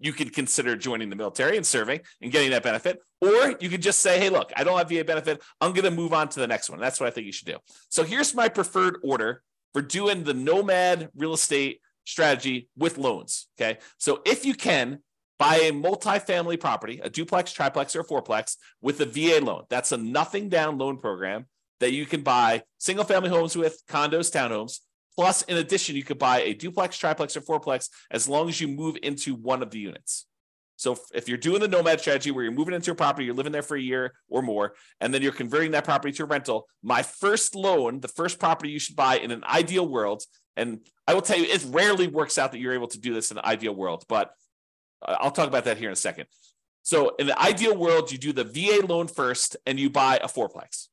You 0.01 0.15
could 0.15 0.33
consider 0.33 0.77
joining 0.77 1.11
the 1.11 1.17
military 1.17 1.59
and 1.59 1.65
serving 1.65 2.01
and 2.23 2.33
getting 2.33 2.51
that 2.51 2.63
benefit. 2.63 3.01
Or 3.21 3.55
you 3.61 3.69
could 3.69 3.83
just 3.83 4.01
say, 4.01 4.19
hey, 4.19 4.31
look, 4.31 4.51
I 4.57 4.65
don't 4.65 4.79
have 4.79 4.89
VA 4.89 5.05
benefit. 5.05 5.43
I'm 5.61 5.75
going 5.75 5.85
to 5.85 5.91
move 5.91 6.15
on 6.15 6.29
to 6.31 6.41
the 6.41 6.47
next 6.47 6.71
one. 6.71 6.81
That's 6.81 6.99
what 6.99 7.07
I 7.07 7.11
think 7.11 7.27
you 7.27 7.33
should 7.33 7.47
do. 7.47 7.59
So 7.91 8.05
here's 8.05 8.35
my 8.35 8.49
preferred 8.49 8.97
order 9.05 9.43
for 9.75 9.83
doing 9.83 10.25
the 10.25 10.35
nomad 10.35 11.11
real 11.15 11.35
estate 11.35 11.81
strategy 12.05 12.69
with 12.77 12.97
loans. 12.97 13.47
Okay. 13.61 13.79
So 13.99 14.23
if 14.25 14.47
you 14.47 14.55
can, 14.55 15.01
buy 15.43 15.57
a 15.57 15.73
multifamily 15.73 16.61
property, 16.61 17.01
a 17.03 17.11
duplex, 17.11 17.53
triplex, 17.53 17.97
or 17.97 18.05
fourplex 18.05 18.57
with 18.81 19.01
a 19.01 19.05
VA 19.05 19.45
loan. 19.45 19.65
That's 19.69 19.91
a 19.91 19.97
nothing 19.97 20.49
down 20.49 20.79
loan 20.79 20.99
program 20.99 21.47
that 21.81 21.91
you 21.91 22.07
can 22.07 22.23
buy 22.23 22.63
single 22.79 23.05
family 23.05 23.29
homes 23.29 23.57
with, 23.57 23.83
condos, 23.89 24.31
townhomes. 24.31 24.79
Plus, 25.17 25.43
in 25.43 25.57
addition, 25.57 25.97
you 25.97 26.05
could 26.05 26.19
buy 26.19 26.43
a 26.43 26.55
duplex, 26.55 26.97
triplex, 26.97 27.37
or 27.37 27.41
fourplex 27.41 27.89
as 28.13 28.29
long 28.29 28.49
as 28.49 28.61
you 28.61 28.69
move 28.69 28.97
into 29.03 29.35
one 29.35 29.65
of 29.65 29.73
the 29.73 29.81
units. 29.81 30.27
So 30.77 30.97
if 31.13 31.29
you're 31.29 31.39
doing 31.39 31.61
the 31.61 31.67
nomad 31.67 32.01
strategy 32.01 32.31
where 32.31 32.45
you're 32.45 32.53
moving 32.53 32.75
into 32.75 32.93
a 32.93 32.95
property, 32.95 33.25
you're 33.25 33.35
living 33.35 33.53
there 33.53 33.63
for 33.63 33.77
a 33.77 33.83
year 33.83 34.13
or 34.29 34.43
more, 34.43 34.75
and 35.01 35.13
then 35.13 35.23
you're 35.23 35.33
converting 35.33 35.73
that 35.73 35.85
property 35.85 36.13
to 36.13 36.23
a 36.23 36.27
rental, 36.27 36.69
my 36.85 37.03
first 37.03 37.57
loan, 37.57 37.99
the 37.99 38.07
first 38.07 38.39
property 38.39 38.71
you 38.71 38.79
should 38.79 38.97
buy 38.97 39.19
in 39.19 39.33
an 39.33 39.43
ideal 39.43 39.89
world, 39.89 40.23
and 40.57 40.81
I 41.07 41.15
will 41.15 41.23
tell 41.23 41.39
you, 41.39 41.45
it 41.45 41.65
rarely 41.69 42.07
works 42.07 42.39
out 42.39 42.53
that 42.53 42.59
you're 42.59 42.75
able 42.75 42.89
to 42.89 43.01
do 43.01 43.13
this 43.13 43.33
in 43.33 43.39
an 43.39 43.45
ideal 43.45 43.75
world, 43.75 44.05
but 44.09 44.31
I'll 45.07 45.31
talk 45.31 45.49
about 45.49 45.65
that 45.65 45.79
here 45.79 45.89
in 45.89 45.93
a 45.93 45.97
second. 45.97 46.27
So, 46.83 47.15
in 47.19 47.27
the 47.27 47.41
ideal 47.41 47.77
world, 47.77 48.11
you 48.11 48.19
do 48.19 48.33
the 48.33 48.45
VA 48.45 48.85
loan 48.85 49.07
first 49.07 49.57
and 49.67 49.79
you 49.79 49.89
buy 49.89 50.19
a 50.23 50.27
fourplex. 50.27 50.89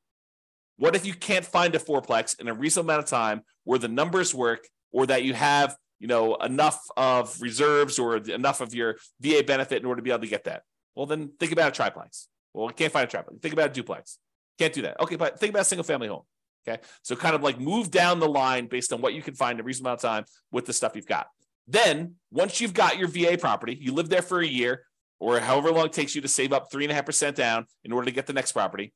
What 0.78 0.96
if 0.96 1.06
you 1.06 1.14
can't 1.14 1.46
find 1.46 1.76
a 1.76 1.80
fourplex 1.80 2.40
in 2.40 2.48
a 2.48 2.54
reasonable 2.54 2.92
amount 2.92 3.04
of 3.04 3.10
time 3.10 3.42
where 3.64 3.80
the 3.80 3.88
numbers 3.88 4.34
work 4.34 4.68
or 4.92 5.06
that 5.08 5.24
you 5.24 5.34
have 5.34 5.76
you 6.00 6.08
know 6.08 6.36
enough 6.36 6.82
of 6.96 7.42
reserves 7.42 8.00
or 8.00 8.18
enough 8.18 8.62
of 8.62 8.74
your 8.74 8.98
VA 9.20 9.44
benefit 9.46 9.82
in 9.82 9.86
order 9.86 10.00
to 10.00 10.04
be 10.04 10.12
able 10.12 10.22
to 10.22 10.28
get 10.28 10.46
that? 10.46 10.64
Well, 10.96 11.06
then 11.06 11.32
think 11.40 11.52
about 11.52 11.70
a 11.70 11.72
triplex. 11.72 12.28
Well, 12.54 12.68
you 12.68 12.74
can't 12.74 12.94
find 12.94 13.08
a 13.08 13.12
triplex. 13.12 13.40
Think 13.42 13.54
about 13.54 13.72
a 13.72 13.74
duplex. 13.74 14.20
Can't 14.58 14.74
do 14.74 14.84
that. 14.84 15.00
Okay, 15.00 15.16
but 15.16 15.40
think 15.40 15.52
about 15.52 15.62
a 15.62 15.66
single 15.66 15.84
family 15.84 16.08
home. 16.08 16.24
Okay. 16.68 16.82
So 17.04 17.16
kind 17.16 17.36
of 17.36 17.42
like 17.42 17.60
move 17.60 17.90
down 17.90 18.20
the 18.20 18.28
line 18.28 18.68
based 18.68 18.92
on 18.94 19.02
what 19.02 19.14
you 19.14 19.22
can 19.22 19.34
find 19.34 19.58
in 19.58 19.62
a 19.62 19.64
reasonable 19.64 19.90
amount 19.92 20.04
of 20.04 20.10
time 20.10 20.26
with 20.52 20.66
the 20.66 20.74
stuff 20.74 20.96
you've 20.96 21.08
got. 21.08 21.28
Then, 21.70 22.16
once 22.32 22.60
you've 22.60 22.74
got 22.74 22.98
your 22.98 23.08
VA 23.08 23.38
property, 23.38 23.78
you 23.80 23.94
live 23.94 24.10
there 24.10 24.24
for 24.24 24.40
a 24.40 24.48
year 24.48 24.84
or 25.20 25.40
however 25.40 25.72
long 25.72 25.86
it 25.86 25.94
takes 25.94 26.16
you 26.16 26.22
to 26.22 26.28
save 26.28 26.52
up 26.52 26.72
3.5% 26.72 27.36
down 27.36 27.66
in 27.84 27.92
order 27.92 28.06
to 28.06 28.12
get 28.12 28.26
the 28.26 28.34
next 28.34 28.54
property. 28.54 28.94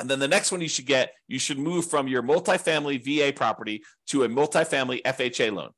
And 0.00 0.10
then 0.10 0.18
the 0.18 0.26
next 0.26 0.50
one 0.50 0.60
you 0.60 0.68
should 0.68 0.86
get, 0.86 1.12
you 1.28 1.38
should 1.38 1.58
move 1.58 1.88
from 1.88 2.08
your 2.08 2.22
multifamily 2.22 3.04
VA 3.04 3.32
property 3.32 3.84
to 4.08 4.24
a 4.24 4.28
multifamily 4.28 5.02
FHA 5.02 5.52
loan. 5.52 5.70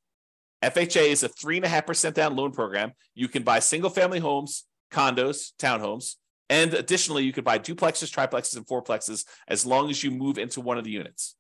FHA 0.63 1.09
is 1.09 1.23
a 1.23 1.29
3.5% 1.29 2.15
down 2.15 2.35
loan 2.35 2.53
program. 2.53 2.93
You 3.15 3.29
can 3.29 3.43
buy 3.43 3.59
single 3.59 3.91
family 3.91 4.19
homes, 4.19 4.65
condos, 4.91 5.53
townhomes, 5.59 6.15
and 6.49 6.75
additionally, 6.75 7.25
you 7.25 7.33
could 7.33 7.45
buy 7.45 7.59
duplexes, 7.59 8.11
triplexes, 8.11 8.57
and 8.57 8.67
fourplexes 8.67 9.25
as 9.49 9.67
long 9.67 9.91
as 9.91 10.03
you 10.05 10.11
move 10.11 10.39
into 10.39 10.61
one 10.61 10.79
of 10.79 10.85
the 10.85 10.91
units. 10.91 11.35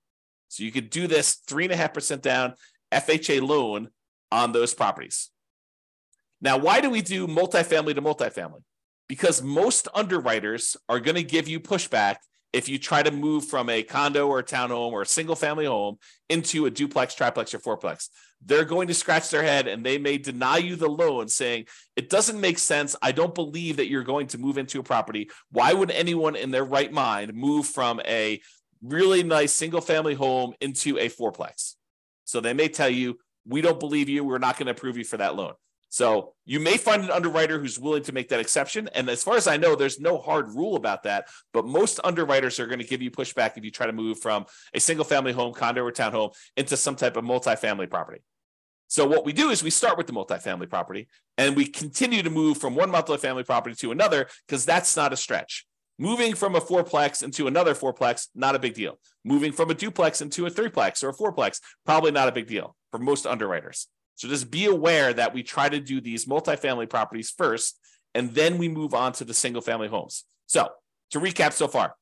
So 0.49 0.65
you 0.65 0.73
could 0.73 0.91
do 0.91 1.07
this 1.07 1.41
3.5% 1.49 2.23
down 2.23 2.55
FHA 2.93 3.47
loan 3.47 3.91
on 4.31 4.53
those 4.53 4.75
properties. 4.75 5.31
Now, 6.41 6.59
why 6.59 6.81
do 6.81 6.91
we 6.91 7.03
do 7.03 7.27
multifamily 7.27 7.95
to 7.95 8.03
multifamily? 8.03 8.63
Because 9.09 9.43
most 9.43 9.89
underwriters 9.95 10.77
are 10.89 11.01
going 11.01 11.15
to 11.15 11.23
give 11.23 11.49
you 11.49 11.61
pushback 11.61 12.17
if 12.53 12.69
you 12.69 12.79
try 12.79 13.03
to 13.03 13.11
move 13.11 13.45
from 13.45 13.69
a 13.69 13.83
condo 13.83 14.29
or 14.29 14.39
a 14.39 14.45
townhome 14.45 14.93
or 14.93 15.03
a 15.03 15.07
single 15.07 15.37
family 15.37 15.67
home 15.67 15.99
into 16.29 16.67
a 16.67 16.71
duplex, 16.71 17.15
triplex, 17.15 17.53
or 17.53 17.59
fourplex. 17.59 18.09
they're 18.45 18.65
going 18.65 18.89
to 18.89 18.95
scratch 18.95 19.31
their 19.31 19.43
head 19.43 19.67
and 19.67 19.85
they 19.85 19.99
may 19.99 20.19
deny 20.19 20.57
you 20.57 20.77
the 20.77 20.89
loan 20.89 21.29
saying, 21.29 21.67
it 21.97 22.09
doesn't 22.09 22.41
make 22.41 22.59
sense. 22.59 22.95
I 23.03 23.13
don't 23.13 23.35
believe 23.35 23.77
that 23.77 23.89
you're 23.89 24.05
going 24.05 24.27
to 24.29 24.39
move 24.39 24.59
into 24.59 24.79
a 24.79 24.83
property. 24.83 25.31
Why 25.51 25.73
would 25.73 25.91
anyone 25.91 26.37
in 26.37 26.51
their 26.51 26.65
right 26.65 26.93
mind 26.93 27.35
move 27.35 27.67
from 27.67 28.01
a 28.07 28.41
really 28.83 29.23
nice 29.23 29.53
single 29.53 29.81
family 29.81 30.15
home 30.15 30.55
into 30.61 30.99
a 30.99 31.09
fourplex? 31.09 31.75
So 32.25 32.41
they 32.41 32.55
may 32.55 32.69
tell 32.69 32.91
you, 32.91 33.19
we 33.47 33.61
don't 33.61 33.81
believe 33.81 34.09
you. 34.09 34.25
We're 34.25 34.39
not 34.39 34.59
going 34.59 34.67
to 34.67 34.73
approve 34.73 34.97
you 34.97 35.05
for 35.05 35.17
that 35.19 35.37
loan. 35.37 35.55
So 35.89 36.35
you 36.45 36.61
may 36.61 36.77
find 36.77 37.05
an 37.05 37.11
underwriter 37.11 37.59
who's 37.59 37.79
willing 37.79 38.03
to 38.05 38.13
make 38.13 38.29
that 38.29 38.41
exception. 38.41 38.89
And 38.95 39.09
as 39.09 39.23
far 39.23 39.37
as 39.37 39.47
I 39.47 39.57
know, 39.57 39.77
there's 39.77 40.01
no 40.01 40.19
hard 40.19 40.51
rule 40.51 40.77
about 40.77 41.05
that. 41.05 41.29
But 41.53 41.65
most 41.67 42.01
underwriters 42.05 42.59
are 42.61 42.67
going 42.67 42.81
to 42.81 42.85
give 42.85 43.01
you 43.01 43.11
pushback 43.11 43.57
if 43.57 43.65
you 43.65 43.71
try 43.71 43.87
to 43.87 43.93
move 43.93 44.19
from 44.19 44.47
a 44.75 44.81
single 44.81 45.05
family 45.05 45.33
home, 45.33 45.55
condo, 45.55 45.85
or 45.85 45.93
townhome 45.93 46.35
into 46.57 46.77
some 46.77 46.97
type 46.97 47.17
of 47.17 47.25
multifamily 47.25 47.89
property. 47.89 48.23
So 48.89 49.07
what 49.07 49.25
we 49.25 49.33
do 49.33 49.51
is 49.51 49.63
we 49.63 49.71
start 49.71 49.97
with 49.97 50.07
the 50.07 50.13
multifamily 50.13 50.69
property 50.69 51.09
and 51.39 51.57
we 51.57 51.67
continue 51.67 52.23
to 52.23 52.31
move 52.31 52.59
from 52.59 52.75
one 52.75 52.91
multifamily 52.91 53.47
property 53.47 53.75
to 53.77 53.91
another 53.91 54.29
because 54.47 54.65
that's 54.65 54.97
not 54.97 55.13
a 55.13 55.17
stretch. 55.17 55.67
Moving 55.99 56.35
from 56.35 56.55
a 56.55 56.61
fourplex 56.61 57.23
into 57.23 57.47
another 57.47 57.75
fourplex, 57.75 58.29
not 58.35 58.55
a 58.55 58.59
big 58.59 58.75
deal. 58.75 58.99
Moving 59.25 59.53
from 59.53 59.71
a 59.71 59.75
duplex 59.75 60.21
into 60.21 60.47
a 60.47 60.51
threeplex 60.51 61.03
or 61.03 61.09
a 61.09 61.15
fourplex, 61.15 61.61
probably 61.87 62.11
not 62.11 62.29
a 62.29 62.33
big 62.33 62.47
deal 62.47 62.77
for 62.91 62.99
most 62.99 63.27
underwriters. 63.27 63.89
So 64.17 64.29
just 64.29 64.51
be 64.51 64.67
aware 64.67 65.13
that 65.13 65.33
we 65.33 65.43
try 65.43 65.69
to 65.69 65.81
do 65.81 66.01
these 66.01 66.27
multifamily 66.27 66.91
properties 66.91 67.31
first, 67.31 67.79
and 68.15 68.35
then 68.35 68.59
we 68.59 68.69
move 68.69 68.95
on 68.95 69.13
to 69.15 69.25
the 69.25 69.35
single 69.35 69.63
family 69.63 69.89
homes. 69.89 70.25
So 70.47 70.69
to 71.11 71.21
recap 71.21 71.53
so 71.53 71.69
far, 71.69 71.95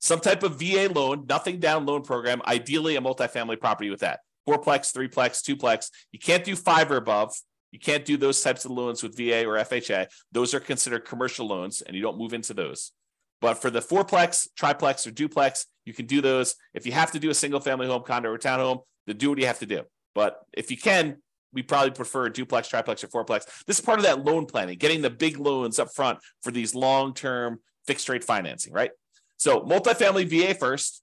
some 0.00 0.20
type 0.20 0.42
of 0.42 0.58
VA 0.60 0.88
loan, 0.92 1.26
nothing 1.28 1.58
down 1.58 1.86
loan 1.86 2.02
program, 2.02 2.42
ideally 2.46 2.96
a 2.96 3.00
multifamily 3.00 3.58
property 3.60 3.90
with 3.90 4.00
that. 4.00 4.20
Fourplex, 4.48 4.92
threeplex, 4.94 5.42
twoplex. 5.42 5.90
You 6.12 6.18
can't 6.18 6.44
do 6.44 6.54
five 6.54 6.90
or 6.90 6.96
above. 6.96 7.34
You 7.72 7.78
can't 7.78 8.04
do 8.04 8.16
those 8.16 8.40
types 8.40 8.64
of 8.64 8.70
loans 8.70 9.02
with 9.02 9.16
VA 9.16 9.44
or 9.44 9.56
FHA. 9.56 10.06
Those 10.32 10.54
are 10.54 10.60
considered 10.60 11.04
commercial 11.04 11.46
loans, 11.46 11.82
and 11.82 11.96
you 11.96 12.02
don't 12.02 12.18
move 12.18 12.32
into 12.32 12.54
those. 12.54 12.92
But 13.40 13.54
for 13.60 13.70
the 13.70 13.80
fourplex, 13.80 14.48
triplex, 14.56 15.06
or 15.06 15.10
duplex, 15.10 15.66
you 15.84 15.92
can 15.92 16.06
do 16.06 16.20
those. 16.20 16.56
If 16.74 16.86
you 16.86 16.92
have 16.92 17.12
to 17.12 17.18
do 17.18 17.30
a 17.30 17.34
single 17.34 17.60
family 17.60 17.86
home, 17.86 18.02
condo, 18.02 18.30
or 18.30 18.38
townhome, 18.38 18.80
then 19.06 19.16
do 19.18 19.30
what 19.30 19.38
you 19.38 19.46
have 19.46 19.58
to 19.58 19.66
do. 19.66 19.82
But 20.14 20.40
if 20.52 20.70
you 20.70 20.76
can, 20.76 21.18
we 21.52 21.62
probably 21.62 21.90
prefer 21.90 22.28
duplex, 22.28 22.68
triplex, 22.68 23.04
or 23.04 23.08
fourplex. 23.08 23.64
This 23.66 23.78
is 23.78 23.84
part 23.84 23.98
of 23.98 24.04
that 24.04 24.24
loan 24.24 24.46
planning, 24.46 24.78
getting 24.78 25.02
the 25.02 25.10
big 25.10 25.38
loans 25.38 25.78
up 25.78 25.94
front 25.94 26.18
for 26.42 26.50
these 26.50 26.74
long 26.74 27.14
term 27.14 27.60
fixed 27.86 28.08
rate 28.08 28.24
financing, 28.24 28.72
right? 28.72 28.90
So, 29.36 29.60
multifamily 29.60 30.28
VA 30.28 30.54
first, 30.54 31.02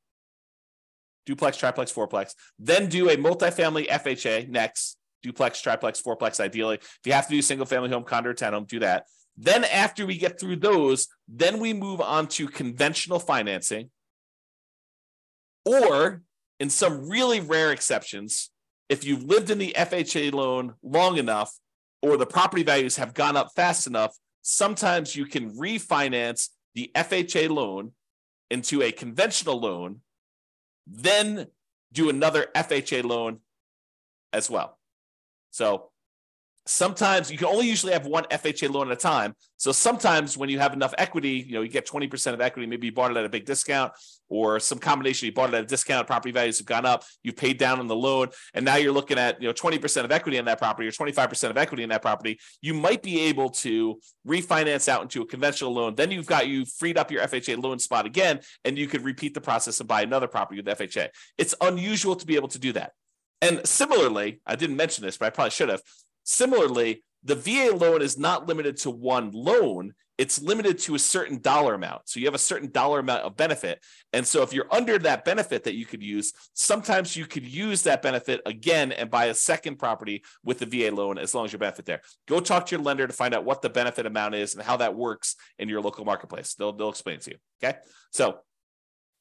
duplex, 1.25 1.57
triplex, 1.57 1.91
fourplex, 1.91 2.35
then 2.59 2.87
do 2.87 3.09
a 3.09 3.15
multifamily 3.15 3.87
FHA 3.87 4.49
next, 4.49 4.97
duplex, 5.23 5.61
triplex, 5.61 6.01
fourplex, 6.01 6.39
ideally. 6.39 6.75
If 6.75 7.01
you 7.05 7.13
have 7.13 7.27
to 7.27 7.33
do 7.33 7.41
single 7.41 7.65
family 7.65 7.89
home, 7.89 8.03
condo, 8.03 8.33
townhome, 8.33 8.67
do 8.67 8.79
that. 8.79 9.05
Then, 9.35 9.63
after 9.63 10.05
we 10.05 10.17
get 10.17 10.39
through 10.39 10.57
those, 10.57 11.07
then 11.27 11.59
we 11.59 11.73
move 11.73 12.01
on 12.01 12.27
to 12.27 12.47
conventional 12.47 13.19
financing, 13.19 13.89
or 15.65 16.21
in 16.59 16.69
some 16.69 17.09
really 17.09 17.39
rare 17.39 17.71
exceptions, 17.71 18.51
if 18.89 19.03
you've 19.03 19.23
lived 19.23 19.49
in 19.49 19.57
the 19.57 19.73
FHA 19.75 20.33
loan 20.33 20.75
long 20.83 21.17
enough 21.17 21.57
or 22.01 22.17
the 22.17 22.25
property 22.25 22.63
values 22.63 22.97
have 22.97 23.13
gone 23.13 23.35
up 23.35 23.49
fast 23.55 23.87
enough, 23.87 24.15
sometimes 24.41 25.15
you 25.15 25.25
can 25.25 25.57
refinance 25.57 26.49
the 26.75 26.91
FHA 26.93 27.49
loan 27.49 27.93
into 28.51 28.81
a 28.83 28.91
conventional 28.91 29.59
loan, 29.59 30.01
then 30.85 31.47
do 31.91 32.09
another 32.09 32.47
FHA 32.55 33.03
loan 33.03 33.39
as 34.31 34.49
well. 34.49 34.77
So 35.53 35.91
sometimes 36.65 37.29
you 37.29 37.37
can 37.37 37.47
only 37.47 37.67
usually 37.67 37.93
have 37.93 38.07
one 38.07 38.23
FHA 38.25 38.73
loan 38.73 38.87
at 38.89 38.93
a 38.93 38.99
time. 38.99 39.35
So 39.57 39.71
sometimes 39.71 40.35
when 40.35 40.49
you 40.49 40.59
have 40.59 40.73
enough 40.73 40.93
equity, 40.97 41.45
you 41.47 41.53
know, 41.53 41.61
you 41.61 41.69
get 41.69 41.85
20% 41.85 42.33
of 42.33 42.41
equity, 42.41 42.65
maybe 42.65 42.87
you 42.87 42.93
bought 42.93 43.11
it 43.11 43.17
at 43.17 43.25
a 43.25 43.29
big 43.29 43.45
discount 43.45 43.91
or 44.29 44.59
some 44.59 44.79
combination, 44.79 45.27
you 45.27 45.31
bought 45.31 45.49
it 45.49 45.55
at 45.55 45.63
a 45.63 45.67
discount, 45.67 46.07
property 46.07 46.31
values 46.31 46.57
have 46.57 46.65
gone 46.65 46.87
up, 46.87 47.03
you 47.21 47.33
paid 47.33 47.59
down 47.59 47.79
on 47.79 47.87
the 47.87 47.95
loan, 47.95 48.29
and 48.55 48.65
now 48.65 48.77
you're 48.77 48.91
looking 48.91 49.19
at, 49.19 49.39
you 49.39 49.47
know, 49.47 49.53
20% 49.53 50.05
of 50.05 50.11
equity 50.11 50.37
in 50.37 50.45
that 50.45 50.57
property 50.57 50.87
or 50.87 50.91
25% 50.91 51.49
of 51.49 51.57
equity 51.57 51.83
in 51.83 51.89
that 51.89 52.01
property, 52.01 52.39
you 52.61 52.73
might 52.73 53.03
be 53.03 53.21
able 53.21 53.49
to 53.49 53.99
refinance 54.27 54.87
out 54.87 55.03
into 55.03 55.21
a 55.21 55.25
conventional 55.25 55.71
loan. 55.71 55.93
Then 55.93 56.09
you've 56.09 56.25
got 56.25 56.47
you 56.47 56.65
freed 56.65 56.97
up 56.97 57.11
your 57.11 57.21
FHA 57.21 57.61
loan 57.61 57.77
spot 57.77 58.05
again, 58.05 58.39
and 58.65 58.77
you 58.77 58.87
could 58.87 59.03
repeat 59.03 59.33
the 59.33 59.41
process 59.41 59.79
and 59.79 59.87
buy 59.87 60.01
another 60.01 60.27
property 60.27 60.61
with 60.61 60.79
FHA. 60.79 61.09
It's 61.37 61.53
unusual 61.61 62.15
to 62.15 62.25
be 62.25 62.35
able 62.35 62.49
to 62.49 62.59
do 62.59 62.71
that. 62.73 62.93
And 63.43 63.67
similarly, 63.67 64.39
I 64.45 64.55
didn't 64.55 64.77
mention 64.77 65.03
this, 65.03 65.17
but 65.17 65.25
I 65.25 65.29
probably 65.29 65.51
should 65.51 65.69
have. 65.69 65.81
Similarly, 66.23 67.03
the 67.23 67.35
VA 67.35 67.75
loan 67.75 68.01
is 68.01 68.17
not 68.17 68.47
limited 68.47 68.77
to 68.77 68.89
one 68.89 69.31
loan, 69.31 69.93
it's 70.17 70.41
limited 70.41 70.77
to 70.77 70.95
a 70.95 70.99
certain 70.99 71.41
dollar 71.41 71.73
amount. 71.73 72.07
So 72.07 72.19
you 72.19 72.27
have 72.27 72.35
a 72.35 72.39
certain 72.39 72.69
dollar 72.69 72.99
amount 72.99 73.23
of 73.23 73.35
benefit. 73.35 73.83
And 74.11 74.25
so 74.27 74.43
if 74.43 74.53
you're 74.53 74.71
under 74.71 74.99
that 74.99 75.25
benefit 75.25 75.63
that 75.63 75.73
you 75.73 75.85
could 75.85 76.03
use, 76.03 76.33
sometimes 76.53 77.15
you 77.15 77.25
could 77.25 77.45
use 77.45 77.81
that 77.83 78.01
benefit 78.01 78.41
again 78.45 78.91
and 78.91 79.09
buy 79.09 79.25
a 79.25 79.33
second 79.33 79.77
property 79.77 80.23
with 80.43 80.59
the 80.59 80.65
VA 80.65 80.93
loan 80.93 81.17
as 81.17 81.33
long 81.33 81.45
as 81.45 81.51
your 81.51 81.59
benefit 81.59 81.85
there. 81.85 82.01
Go 82.27 82.39
talk 82.39 82.67
to 82.67 82.75
your 82.75 82.83
lender 82.83 83.07
to 83.07 83.13
find 83.13 83.33
out 83.33 83.43
what 83.43 83.61
the 83.61 83.69
benefit 83.69 84.05
amount 84.05 84.35
is 84.35 84.53
and 84.53 84.63
how 84.63 84.77
that 84.77 84.95
works 84.95 85.35
in 85.57 85.67
your 85.67 85.81
local 85.81 86.05
marketplace. 86.05 86.53
They'll, 86.53 86.73
they'll 86.73 86.89
explain 86.89 87.15
it 87.15 87.21
to 87.23 87.31
you. 87.31 87.37
Okay. 87.63 87.77
So 88.11 88.37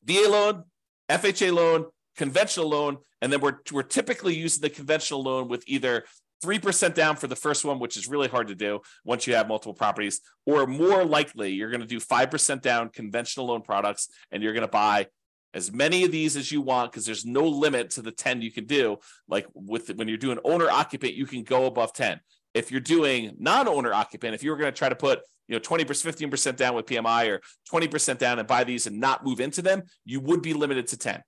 VA 0.04 0.28
loan, 0.28 0.64
FHA 1.08 1.54
loan, 1.54 1.86
conventional 2.16 2.68
loan, 2.68 2.98
and 3.20 3.32
then 3.32 3.40
we're, 3.40 3.58
we're 3.72 3.82
typically 3.82 4.34
using 4.34 4.62
the 4.62 4.70
conventional 4.70 5.22
loan 5.22 5.48
with 5.48 5.64
either 5.66 6.04
3% 6.44 6.94
down 6.94 7.16
for 7.16 7.28
the 7.28 7.36
first 7.36 7.64
one, 7.64 7.78
which 7.78 7.96
is 7.96 8.08
really 8.08 8.28
hard 8.28 8.48
to 8.48 8.54
do 8.54 8.80
once 9.04 9.26
you 9.26 9.34
have 9.34 9.48
multiple 9.48 9.74
properties, 9.74 10.20
or 10.44 10.66
more 10.66 11.04
likely, 11.04 11.52
you're 11.52 11.70
going 11.70 11.80
to 11.80 11.86
do 11.86 12.00
5% 12.00 12.60
down 12.60 12.88
conventional 12.88 13.46
loan 13.46 13.62
products 13.62 14.08
and 14.30 14.42
you're 14.42 14.52
going 14.52 14.62
to 14.62 14.68
buy 14.68 15.06
as 15.54 15.72
many 15.72 16.04
of 16.04 16.10
these 16.10 16.36
as 16.36 16.50
you 16.50 16.60
want 16.60 16.90
because 16.90 17.04
there's 17.04 17.24
no 17.24 17.46
limit 17.46 17.90
to 17.90 18.02
the 18.02 18.10
10 18.10 18.42
you 18.42 18.50
can 18.50 18.64
do. 18.64 18.96
Like 19.28 19.46
with 19.54 19.94
when 19.96 20.08
you're 20.08 20.16
doing 20.16 20.38
owner 20.44 20.70
occupant, 20.70 21.14
you 21.14 21.26
can 21.26 21.44
go 21.44 21.66
above 21.66 21.92
10. 21.92 22.20
If 22.54 22.70
you're 22.70 22.80
doing 22.80 23.32
non-owner 23.38 23.92
occupant, 23.92 24.34
if 24.34 24.42
you 24.42 24.50
were 24.50 24.56
going 24.56 24.72
to 24.72 24.76
try 24.76 24.88
to 24.88 24.96
put 24.96 25.20
you 25.48 25.54
know 25.54 25.60
20% 25.60 25.84
15% 25.84 26.56
down 26.56 26.74
with 26.74 26.86
PMI 26.86 27.28
or 27.28 27.40
20% 27.72 28.18
down 28.18 28.38
and 28.38 28.48
buy 28.48 28.64
these 28.64 28.86
and 28.86 28.98
not 28.98 29.24
move 29.24 29.40
into 29.40 29.62
them, 29.62 29.82
you 30.04 30.20
would 30.20 30.42
be 30.42 30.54
limited 30.54 30.86
to 30.88 30.96
10. 30.96 31.22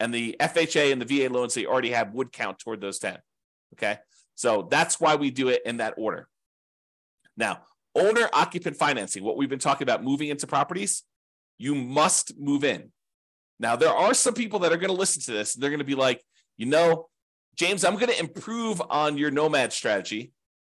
And 0.00 0.12
the 0.12 0.34
FHA 0.40 0.92
and 0.92 1.00
the 1.00 1.04
VA 1.04 1.32
loans 1.32 1.56
you 1.56 1.68
already 1.68 1.90
have 1.90 2.12
would 2.14 2.32
count 2.32 2.58
toward 2.58 2.80
those 2.80 2.98
10. 2.98 3.18
Okay. 3.74 3.98
So 4.34 4.66
that's 4.70 4.98
why 4.98 5.16
we 5.16 5.30
do 5.30 5.48
it 5.48 5.62
in 5.66 5.76
that 5.76 5.94
order. 5.98 6.26
Now, 7.36 7.60
owner 7.94 8.28
occupant 8.32 8.76
financing, 8.76 9.22
what 9.22 9.36
we've 9.36 9.50
been 9.50 9.58
talking 9.58 9.84
about 9.84 10.02
moving 10.02 10.30
into 10.30 10.46
properties, 10.46 11.04
you 11.58 11.74
must 11.74 12.38
move 12.38 12.64
in. 12.64 12.90
Now, 13.58 13.76
there 13.76 13.90
are 13.90 14.14
some 14.14 14.32
people 14.32 14.60
that 14.60 14.72
are 14.72 14.78
going 14.78 14.90
to 14.90 14.96
listen 14.96 15.22
to 15.24 15.32
this. 15.32 15.54
And 15.54 15.62
they're 15.62 15.70
going 15.70 15.80
to 15.80 15.84
be 15.84 15.94
like, 15.94 16.24
you 16.56 16.66
know, 16.66 17.08
James, 17.56 17.84
I'm 17.84 17.96
going 17.96 18.08
to 18.10 18.18
improve 18.18 18.80
on 18.88 19.18
your 19.18 19.30
nomad 19.30 19.72
strategy. 19.72 20.32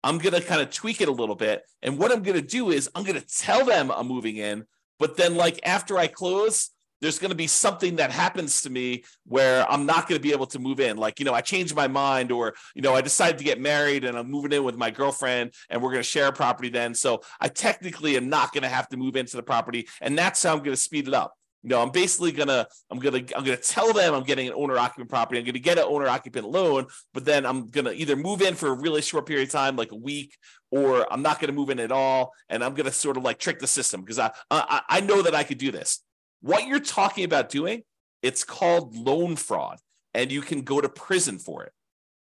I'm 0.03 0.17
going 0.17 0.35
to 0.35 0.41
kind 0.41 0.63
of 0.63 0.71
tweak 0.71 1.03
it 1.03 1.09
a 1.09 1.13
little 1.13 1.35
bit. 1.35 1.63
And 1.83 1.99
what 1.99 2.11
I'm 2.11 2.23
going 2.23 2.41
to 2.41 2.47
do 2.47 2.71
is 2.71 2.89
I'm 2.95 3.05
going 3.05 3.21
to 3.21 3.27
tell 3.27 3.67
them 3.67 3.91
I'm 3.91 4.09
moving 4.09 4.39
in. 4.39 4.65
But 4.99 5.19
then, 5.19 5.37
like, 5.37 5.61
after 5.63 5.99
I 5.99 6.07
close, 6.07 6.71
there's 7.01 7.19
going 7.19 7.31
to 7.31 7.37
be 7.37 7.47
something 7.47 7.97
that 7.97 8.11
happens 8.11 8.63
to 8.63 8.71
me 8.71 9.05
where 9.27 9.71
I'm 9.71 9.87
not 9.87 10.09
going 10.09 10.19
to 10.19 10.23
be 10.23 10.33
able 10.33 10.47
to 10.49 10.59
move 10.59 10.81
in. 10.81 10.97
Like, 10.97 11.19
you 11.19 11.25
know, 11.25 11.35
I 11.35 11.41
changed 11.41 11.75
my 11.75 11.89
mind 11.89 12.33
or, 12.33 12.55
you 12.75 12.83
know, 12.83 12.95
I 12.95 13.01
decided 13.01 13.39
to 13.39 13.45
get 13.45 13.61
married 13.61 14.05
and 14.05 14.17
I'm 14.17 14.31
moving 14.31 14.53
in 14.53 14.65
with 14.65 14.77
my 14.77 14.91
girlfriend 14.91 15.53
and 15.69 15.83
we're 15.83 15.91
going 15.91 16.03
to 16.03 16.09
share 16.09 16.29
a 16.29 16.33
property 16.33 16.69
then. 16.69 16.95
So 16.95 17.23
I 17.41 17.49
technically 17.49 18.17
am 18.17 18.29
not 18.29 18.53
going 18.53 18.63
to 18.63 18.69
have 18.69 18.89
to 18.89 18.97
move 18.97 19.17
into 19.17 19.37
the 19.37 19.43
property. 19.43 19.89
And 20.01 20.17
that's 20.17 20.43
how 20.43 20.53
I'm 20.53 20.59
going 20.59 20.77
to 20.77 20.77
speed 20.77 21.09
it 21.09 21.15
up. 21.15 21.35
You 21.63 21.69
know, 21.69 21.83
I'm 21.83 21.91
basically 21.91 22.33
gonna, 22.33 22.67
I'm 22.91 22.99
gonna, 22.99 23.19
I'm 23.19 23.45
gonna 23.45 23.57
tell 23.59 23.93
them 23.93 24.15
I'm 24.15 24.23
getting 24.23 24.49
an 24.49 24.55
owner 24.57 24.79
occupant 24.79 25.11
property. 25.11 25.39
I'm 25.39 25.45
gonna 25.45 25.59
get 25.59 25.77
an 25.77 25.85
owner 25.85 26.09
occupant 26.09 26.49
loan, 26.49 26.87
but 27.13 27.27
then 27.27 27.45
I'm 27.45 27.67
gonna 27.67 27.93
either 27.93 28.17
move 28.17 28.41
in 28.41 28.55
for 28.55 28.69
a 28.69 28.73
really 28.73 29.03
short 29.03 29.27
period 29.27 29.49
of 29.49 29.53
time, 29.53 29.77
like 29.77 29.93
a 29.93 29.97
week, 29.97 30.39
or 30.71 31.07
I'm 31.13 31.21
not 31.21 31.39
gonna 31.39 31.53
move 31.53 31.69
in 31.69 31.79
at 31.79 31.93
all, 31.93 32.33
and 32.49 32.65
I'm 32.65 32.73
gonna 32.73 32.91
sort 32.91 33.19
of 33.19 33.25
like 33.25 33.39
trick 33.39 33.59
the 33.59 33.67
system 33.67 34.01
because 34.01 34.19
I, 34.19 34.31
I, 34.51 34.81
I 34.89 35.01
know 35.01 35.21
that 35.21 35.35
I 35.35 35.45
could 35.45 35.59
do 35.59 35.71
this. 35.71 36.01
What 36.41 36.67
you're 36.67 36.81
talking 36.81 37.25
about 37.25 37.49
doing, 37.49 37.83
it's 38.23 38.45
called 38.45 38.97
loan 38.97 39.37
fraud, 39.37 39.79
and 40.15 40.31
you 40.31 40.41
can 40.41 40.63
go 40.63 40.81
to 40.81 40.89
prison 40.89 41.39
for 41.39 41.65
it. 41.65 41.73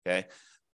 Okay. 0.06 0.26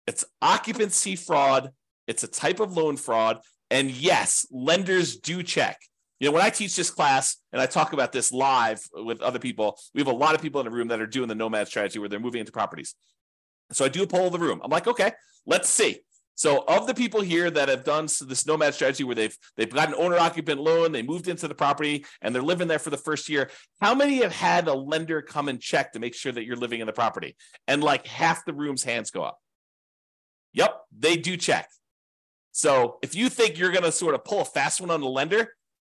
It's 0.06 0.26
occupancy 0.42 1.16
fraud. 1.16 1.72
It's 2.08 2.24
a 2.24 2.28
type 2.28 2.60
of 2.60 2.76
loan 2.76 2.96
fraud. 2.98 3.42
And 3.70 3.92
yes, 3.92 4.48
lenders 4.50 5.18
do 5.18 5.44
check. 5.44 5.78
You 6.20 6.28
know, 6.28 6.32
when 6.32 6.42
I 6.42 6.50
teach 6.50 6.76
this 6.76 6.90
class 6.90 7.38
and 7.52 7.62
I 7.62 7.66
talk 7.68 7.94
about 7.94 8.12
this 8.12 8.32
live 8.32 8.82
with 8.94 9.22
other 9.22 9.38
people, 9.38 9.78
we 9.94 10.02
have 10.02 10.08
a 10.08 10.14
lot 10.14 10.34
of 10.34 10.42
people 10.42 10.62
in 10.62 10.66
the 10.66 10.72
room 10.72 10.88
that 10.88 11.02
are 11.02 11.08
doing 11.08 11.28
the 11.28 11.36
nomad 11.36 11.68
strategy 11.68 12.00
where 12.00 12.10
they're 12.10 12.20
moving 12.20 12.40
into 12.40 12.52
properties. 12.52 12.96
So 13.72 13.86
I 13.86 13.90
do 13.90 14.04
a 14.04 14.08
poll 14.08 14.28
of 14.28 14.34
the 14.34 14.40
room. 14.40 14.62
I'm 14.64 14.72
like, 14.72 14.88
okay, 14.88 15.12
let's 15.46 15.70
see. 15.70 16.00
So, 16.38 16.64
of 16.68 16.86
the 16.86 16.94
people 16.94 17.22
here 17.22 17.50
that 17.50 17.68
have 17.68 17.84
done 17.84 18.06
this 18.06 18.46
nomad 18.46 18.76
strategy 18.76 19.04
where 19.04 19.16
they've 19.16 19.36
they've 19.56 19.74
got 19.74 19.88
an 19.90 19.96
owner 19.96 20.18
occupant 20.18 20.62
loan, 20.62 20.92
they 20.92 21.02
moved 21.02 21.28
into 21.28 21.48
the 21.48 21.56
property, 21.56 22.06
and 22.22 22.34
they're 22.34 22.44
living 22.44 22.68
there 22.68 22.78
for 22.78 22.92
the 22.92 22.98
first 22.98 23.28
year, 23.28 23.50
how 23.82 23.96
many 23.96 24.18
have 24.18 24.32
had 24.32 24.68
a 24.68 24.74
lender 24.74 25.24
come 25.24 25.50
and 25.50 25.60
check 25.60 25.94
to 25.94 26.00
make 26.00 26.14
sure 26.14 26.32
that 26.32 26.46
you're 26.46 26.56
living 26.56 26.80
in 26.80 26.86
the 26.86 26.94
property? 26.94 27.36
And 27.68 27.84
like 27.84 28.06
half 28.06 28.46
the 28.46 28.54
room's 28.54 28.84
hands 28.84 29.10
go 29.10 29.24
up. 29.24 29.40
Yep, 30.54 30.80
they 30.96 31.18
do 31.18 31.38
check. 31.38 31.70
So, 32.52 33.00
if 33.02 33.16
you 33.16 33.30
think 33.30 33.58
you're 33.58 33.72
going 33.72 33.84
to 33.84 33.92
sort 33.92 34.14
of 34.14 34.24
pull 34.24 34.42
a 34.42 34.46
fast 34.46 34.80
one 34.80 34.92
on 34.92 35.02
the 35.02 35.08
lender, 35.08 35.56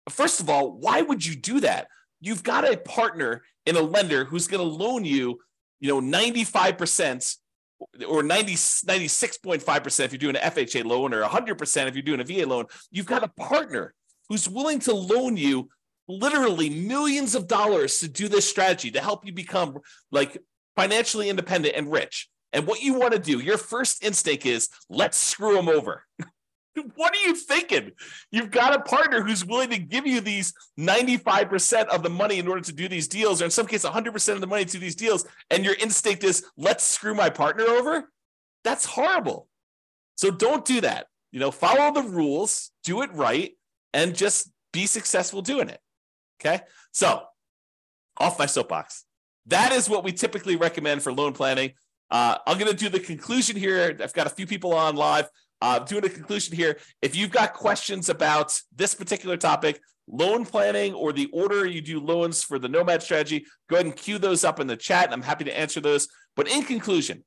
first 0.10 0.40
of 0.40 0.50
all, 0.50 0.72
why 0.72 1.02
would 1.02 1.26
you 1.26 1.36
do 1.36 1.60
that? 1.60 1.90
You've 2.22 2.44
got 2.44 2.64
a 2.64 2.78
partner 2.78 3.44
in 3.66 3.76
a 3.76 3.82
lender 3.82 4.24
who's 4.24 4.48
going 4.48 4.66
to 4.66 4.76
loan 4.76 5.04
you, 5.04 5.40
you 5.82 5.90
know, 5.90 6.00
95% 6.00 7.36
or 8.08 8.24
90, 8.24 8.54
96.5% 8.54 10.06
if 10.06 10.12
you're 10.12 10.20
doing 10.20 10.36
an 10.36 10.52
FHA 10.52 10.86
loan 10.86 11.14
or 11.14 11.24
100% 11.24 11.88
if 11.88 11.96
you're 11.96 12.04
doing 12.04 12.20
a 12.20 12.24
VA 12.24 12.46
loan, 12.46 12.66
you've 12.92 13.06
got 13.06 13.24
a 13.24 13.28
partner 13.28 13.94
who's 14.28 14.50
willing 14.50 14.80
to 14.80 14.94
loan 14.94 15.38
you 15.38 15.70
literally 16.08 16.70
millions 16.70 17.36
of 17.36 17.48
dollars 17.48 18.00
to 18.00 18.08
do 18.08 18.28
this 18.28 18.50
strategy 18.50 18.92
to 18.92 19.00
help 19.00 19.26
you 19.26 19.32
become 19.32 19.78
like 20.12 20.38
financially 20.76 21.30
independent 21.30 21.76
and 21.76 21.92
rich. 21.92 22.30
And 22.52 22.66
what 22.66 22.82
you 22.82 22.96
want 22.96 23.14
to 23.14 23.20
do, 23.20 23.40
your 23.40 23.58
first 23.58 24.04
instinct 24.04 24.46
is 24.46 24.70
let's 24.90 25.18
screw 25.18 25.56
them 25.56 25.70
over. 25.70 26.04
what 26.96 27.14
are 27.14 27.28
you 27.28 27.36
thinking? 27.36 27.92
You've 28.32 28.52
got 28.52 28.76
a 28.76 28.82
partner 28.82 29.22
who's 29.22 29.46
willing 29.46 29.70
to 29.70 29.78
give 29.78 30.06
you 30.06 30.22
these 30.22 30.54
95% 30.80 31.88
of 31.88 32.04
the 32.04 32.10
money 32.10 32.40
in 32.40 32.48
order 32.48 32.62
to 32.62 32.74
do 32.74 32.88
these 32.88 33.08
deals, 33.08 33.42
or 33.42 33.46
in 33.46 33.52
some 33.52 33.68
cases, 33.68 33.90
100% 33.90 34.34
of 34.34 34.42
the 34.42 34.48
money 34.48 34.66
to 34.66 34.80
these 34.80 34.96
deals. 34.96 35.26
And 35.50 35.66
your 35.66 35.76
instinct 35.76 36.24
is, 36.24 36.46
let's 36.58 36.84
screw 36.84 37.14
my 37.14 37.30
partner 37.30 37.64
over. 37.66 38.10
That's 38.64 38.86
horrible. 38.86 39.48
So 40.16 40.32
don't 40.32 40.66
do 40.66 40.82
that. 40.82 41.08
You 41.32 41.40
know, 41.40 41.52
follow 41.52 41.94
the 41.94 42.08
rules, 42.08 42.72
do 42.84 43.02
it 43.02 43.14
right, 43.14 43.54
and 43.94 44.16
just 44.16 44.52
be 44.74 44.86
successful 44.86 45.42
doing 45.42 45.70
it. 45.70 45.80
Okay. 46.42 46.62
So 46.92 47.24
off 48.18 48.40
my 48.40 48.46
soapbox. 48.46 49.06
That 49.48 49.72
is 49.72 49.90
what 49.90 50.04
we 50.04 50.12
typically 50.12 50.56
recommend 50.56 51.02
for 51.02 51.12
loan 51.12 51.34
planning. 51.34 51.74
Uh, 52.12 52.38
I'm 52.46 52.58
going 52.58 52.72
to 52.72 52.78
do 52.78 52.90
the 52.90 53.00
conclusion 53.00 53.56
here. 53.56 53.96
I've 54.02 54.14
got 54.14 54.28
a 54.28 54.30
few 54.30 54.46
people 54.48 54.74
on 54.74 54.96
live. 54.96 55.30
Uh, 55.62 55.80
doing 55.80 56.06
a 56.06 56.10
conclusion 56.10 56.56
here. 56.56 56.78
If 57.02 57.16
you've 57.16 57.32
got 57.32 57.54
questions 57.54 58.08
about 58.08 58.60
this 58.76 58.94
particular 58.94 59.36
topic, 59.36 59.82
loan 60.08 60.46
planning 60.46 60.94
or 60.94 61.12
the 61.12 61.30
order 61.34 61.66
you 61.66 61.82
do 61.82 62.00
loans 62.00 62.42
for 62.44 62.60
the 62.60 62.70
Nomad 62.70 63.04
strategy, 63.04 63.46
go 63.70 63.76
ahead 63.76 63.86
and 63.86 63.96
cue 63.96 64.18
those 64.18 64.44
up 64.44 64.60
in 64.60 64.68
the 64.68 64.78
chat. 64.78 65.06
And 65.06 65.14
I'm 65.14 65.22
happy 65.22 65.44
to 65.44 65.58
answer 65.58 65.82
those. 65.82 66.08
But 66.36 66.50
in 66.50 66.64
conclusion, 66.64 67.26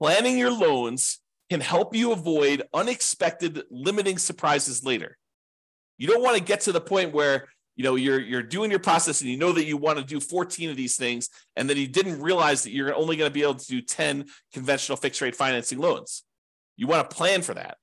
planning 0.00 0.38
your 0.38 0.52
loans 0.52 1.20
can 1.50 1.60
help 1.60 1.94
you 1.94 2.12
avoid 2.12 2.62
unexpected 2.72 3.62
limiting 3.70 4.18
surprises 4.18 4.84
later. 4.84 5.16
You 5.98 6.08
don't 6.08 6.22
want 6.22 6.36
to 6.36 6.42
get 6.42 6.62
to 6.62 6.72
the 6.72 6.80
point 6.80 7.12
where 7.12 7.48
you 7.76 7.84
know 7.84 7.94
you're 7.94 8.20
you're 8.20 8.42
doing 8.42 8.70
your 8.70 8.80
process 8.80 9.20
and 9.20 9.30
you 9.30 9.36
know 9.36 9.52
that 9.52 9.64
you 9.64 9.76
want 9.76 9.98
to 9.98 10.04
do 10.04 10.18
14 10.18 10.70
of 10.70 10.76
these 10.76 10.96
things 10.96 11.28
and 11.56 11.68
then 11.68 11.76
you 11.76 11.86
didn't 11.86 12.20
realize 12.20 12.62
that 12.62 12.72
you're 12.72 12.94
only 12.94 13.16
going 13.16 13.30
to 13.30 13.34
be 13.34 13.42
able 13.42 13.54
to 13.54 13.66
do 13.66 13.82
10 13.82 14.24
conventional 14.52 14.96
fixed 14.96 15.20
rate 15.20 15.36
financing 15.36 15.78
loans 15.78 16.24
you 16.76 16.86
want 16.86 17.08
to 17.08 17.16
plan 17.16 17.42
for 17.42 17.54
that. 17.54 17.78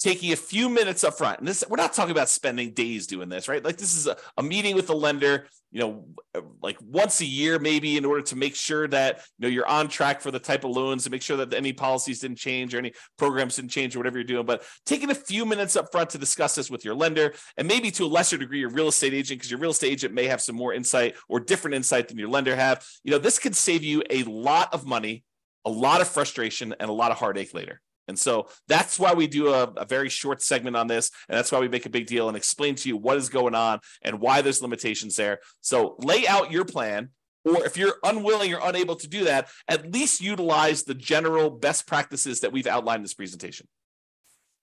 Taking 0.00 0.32
a 0.32 0.36
few 0.36 0.68
minutes 0.68 1.02
up 1.02 1.18
front. 1.18 1.40
And 1.40 1.48
this, 1.48 1.64
we're 1.68 1.76
not 1.76 1.92
talking 1.92 2.12
about 2.12 2.28
spending 2.28 2.72
days 2.72 3.08
doing 3.08 3.28
this, 3.28 3.48
right? 3.48 3.64
Like 3.64 3.78
this 3.78 3.96
is 3.96 4.06
a, 4.06 4.16
a 4.36 4.44
meeting 4.44 4.76
with 4.76 4.86
the 4.86 4.94
lender, 4.94 5.48
you 5.72 5.80
know, 5.80 6.04
uh, 6.36 6.42
like 6.62 6.78
once 6.80 7.20
a 7.20 7.24
year, 7.24 7.58
maybe 7.58 7.96
in 7.96 8.04
order 8.04 8.22
to 8.22 8.36
make 8.36 8.54
sure 8.54 8.86
that, 8.86 9.24
you 9.38 9.42
know, 9.42 9.48
you're 9.48 9.66
on 9.66 9.88
track 9.88 10.20
for 10.20 10.30
the 10.30 10.38
type 10.38 10.62
of 10.62 10.70
loans 10.70 11.04
and 11.04 11.10
make 11.10 11.20
sure 11.20 11.36
that 11.38 11.52
any 11.52 11.72
policies 11.72 12.20
didn't 12.20 12.38
change 12.38 12.76
or 12.76 12.78
any 12.78 12.92
programs 13.18 13.56
didn't 13.56 13.72
change 13.72 13.96
or 13.96 13.98
whatever 13.98 14.18
you're 14.18 14.24
doing. 14.24 14.46
But 14.46 14.62
taking 14.86 15.10
a 15.10 15.16
few 15.16 15.44
minutes 15.44 15.74
up 15.74 15.90
front 15.90 16.10
to 16.10 16.18
discuss 16.18 16.54
this 16.54 16.70
with 16.70 16.84
your 16.84 16.94
lender 16.94 17.34
and 17.56 17.66
maybe 17.66 17.90
to 17.90 18.04
a 18.04 18.06
lesser 18.06 18.38
degree, 18.38 18.60
your 18.60 18.70
real 18.70 18.86
estate 18.86 19.14
agent, 19.14 19.40
because 19.40 19.50
your 19.50 19.58
real 19.58 19.72
estate 19.72 19.90
agent 19.90 20.14
may 20.14 20.26
have 20.26 20.40
some 20.40 20.54
more 20.54 20.72
insight 20.72 21.16
or 21.28 21.40
different 21.40 21.74
insight 21.74 22.06
than 22.06 22.18
your 22.18 22.28
lender 22.28 22.54
have. 22.54 22.86
You 23.02 23.10
know, 23.10 23.18
this 23.18 23.40
could 23.40 23.56
save 23.56 23.82
you 23.82 24.04
a 24.10 24.22
lot 24.22 24.72
of 24.72 24.86
money, 24.86 25.24
a 25.64 25.70
lot 25.70 26.00
of 26.00 26.06
frustration, 26.06 26.72
and 26.78 26.88
a 26.88 26.92
lot 26.92 27.10
of 27.10 27.18
heartache 27.18 27.52
later. 27.52 27.80
And 28.08 28.18
so 28.18 28.48
that's 28.66 28.98
why 28.98 29.12
we 29.12 29.26
do 29.26 29.52
a, 29.52 29.64
a, 29.76 29.84
very 29.84 30.08
short 30.08 30.42
segment 30.42 30.76
on 30.76 30.86
this. 30.86 31.10
And 31.28 31.36
that's 31.36 31.52
why 31.52 31.60
we 31.60 31.68
make 31.68 31.86
a 31.86 31.90
big 31.90 32.06
deal 32.06 32.28
and 32.28 32.36
explain 32.36 32.74
to 32.76 32.88
you 32.88 32.96
what 32.96 33.18
is 33.18 33.28
going 33.28 33.54
on 33.54 33.80
and 34.02 34.18
why 34.18 34.40
there's 34.40 34.62
limitations 34.62 35.16
there. 35.16 35.40
So 35.60 35.96
lay 35.98 36.26
out 36.26 36.50
your 36.50 36.64
plan. 36.64 37.10
Or 37.44 37.64
if 37.64 37.76
you're 37.76 37.96
unwilling 38.02 38.52
or 38.52 38.60
unable 38.62 38.96
to 38.96 39.06
do 39.06 39.24
that, 39.24 39.48
at 39.68 39.92
least 39.92 40.20
utilize 40.20 40.84
the 40.84 40.94
general 40.94 41.50
best 41.50 41.86
practices 41.86 42.40
that 42.40 42.52
we've 42.52 42.66
outlined 42.66 42.98
in 42.98 43.02
this 43.02 43.14
presentation. 43.14 43.68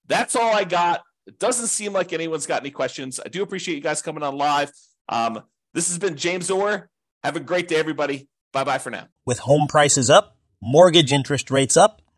That's 0.08 0.36
all 0.36 0.54
I 0.54 0.66
got. 0.66 1.02
It 1.26 1.40
doesn't 1.40 1.68
seem 1.68 1.94
like 1.94 2.14
anyone's 2.14 2.46
got 2.46 2.62
any 2.62 2.72
questions. 2.72 3.20
I 3.24 3.30
do 3.30 3.42
appreciate 3.42 3.76
you 3.76 3.82
guys 3.82 4.02
coming 4.02 4.24
on 4.24 4.38
live. 4.38 4.72
Um, 5.10 5.42
this 5.74 5.88
has 5.88 5.98
been 5.98 6.16
James 6.16 6.52
Orr. 6.52 6.90
Have 7.24 7.36
a 7.36 7.40
great 7.40 7.68
day, 7.68 7.78
everybody. 7.78 8.28
Bye 8.54 8.64
bye 8.64 8.78
for 8.78 8.92
now. 8.92 9.08
With 9.26 9.40
home 9.40 9.68
prices 9.68 10.10
up, 10.10 10.38
mortgage 10.62 11.12
interest 11.12 11.50
rates 11.50 11.76
up, 11.76 12.02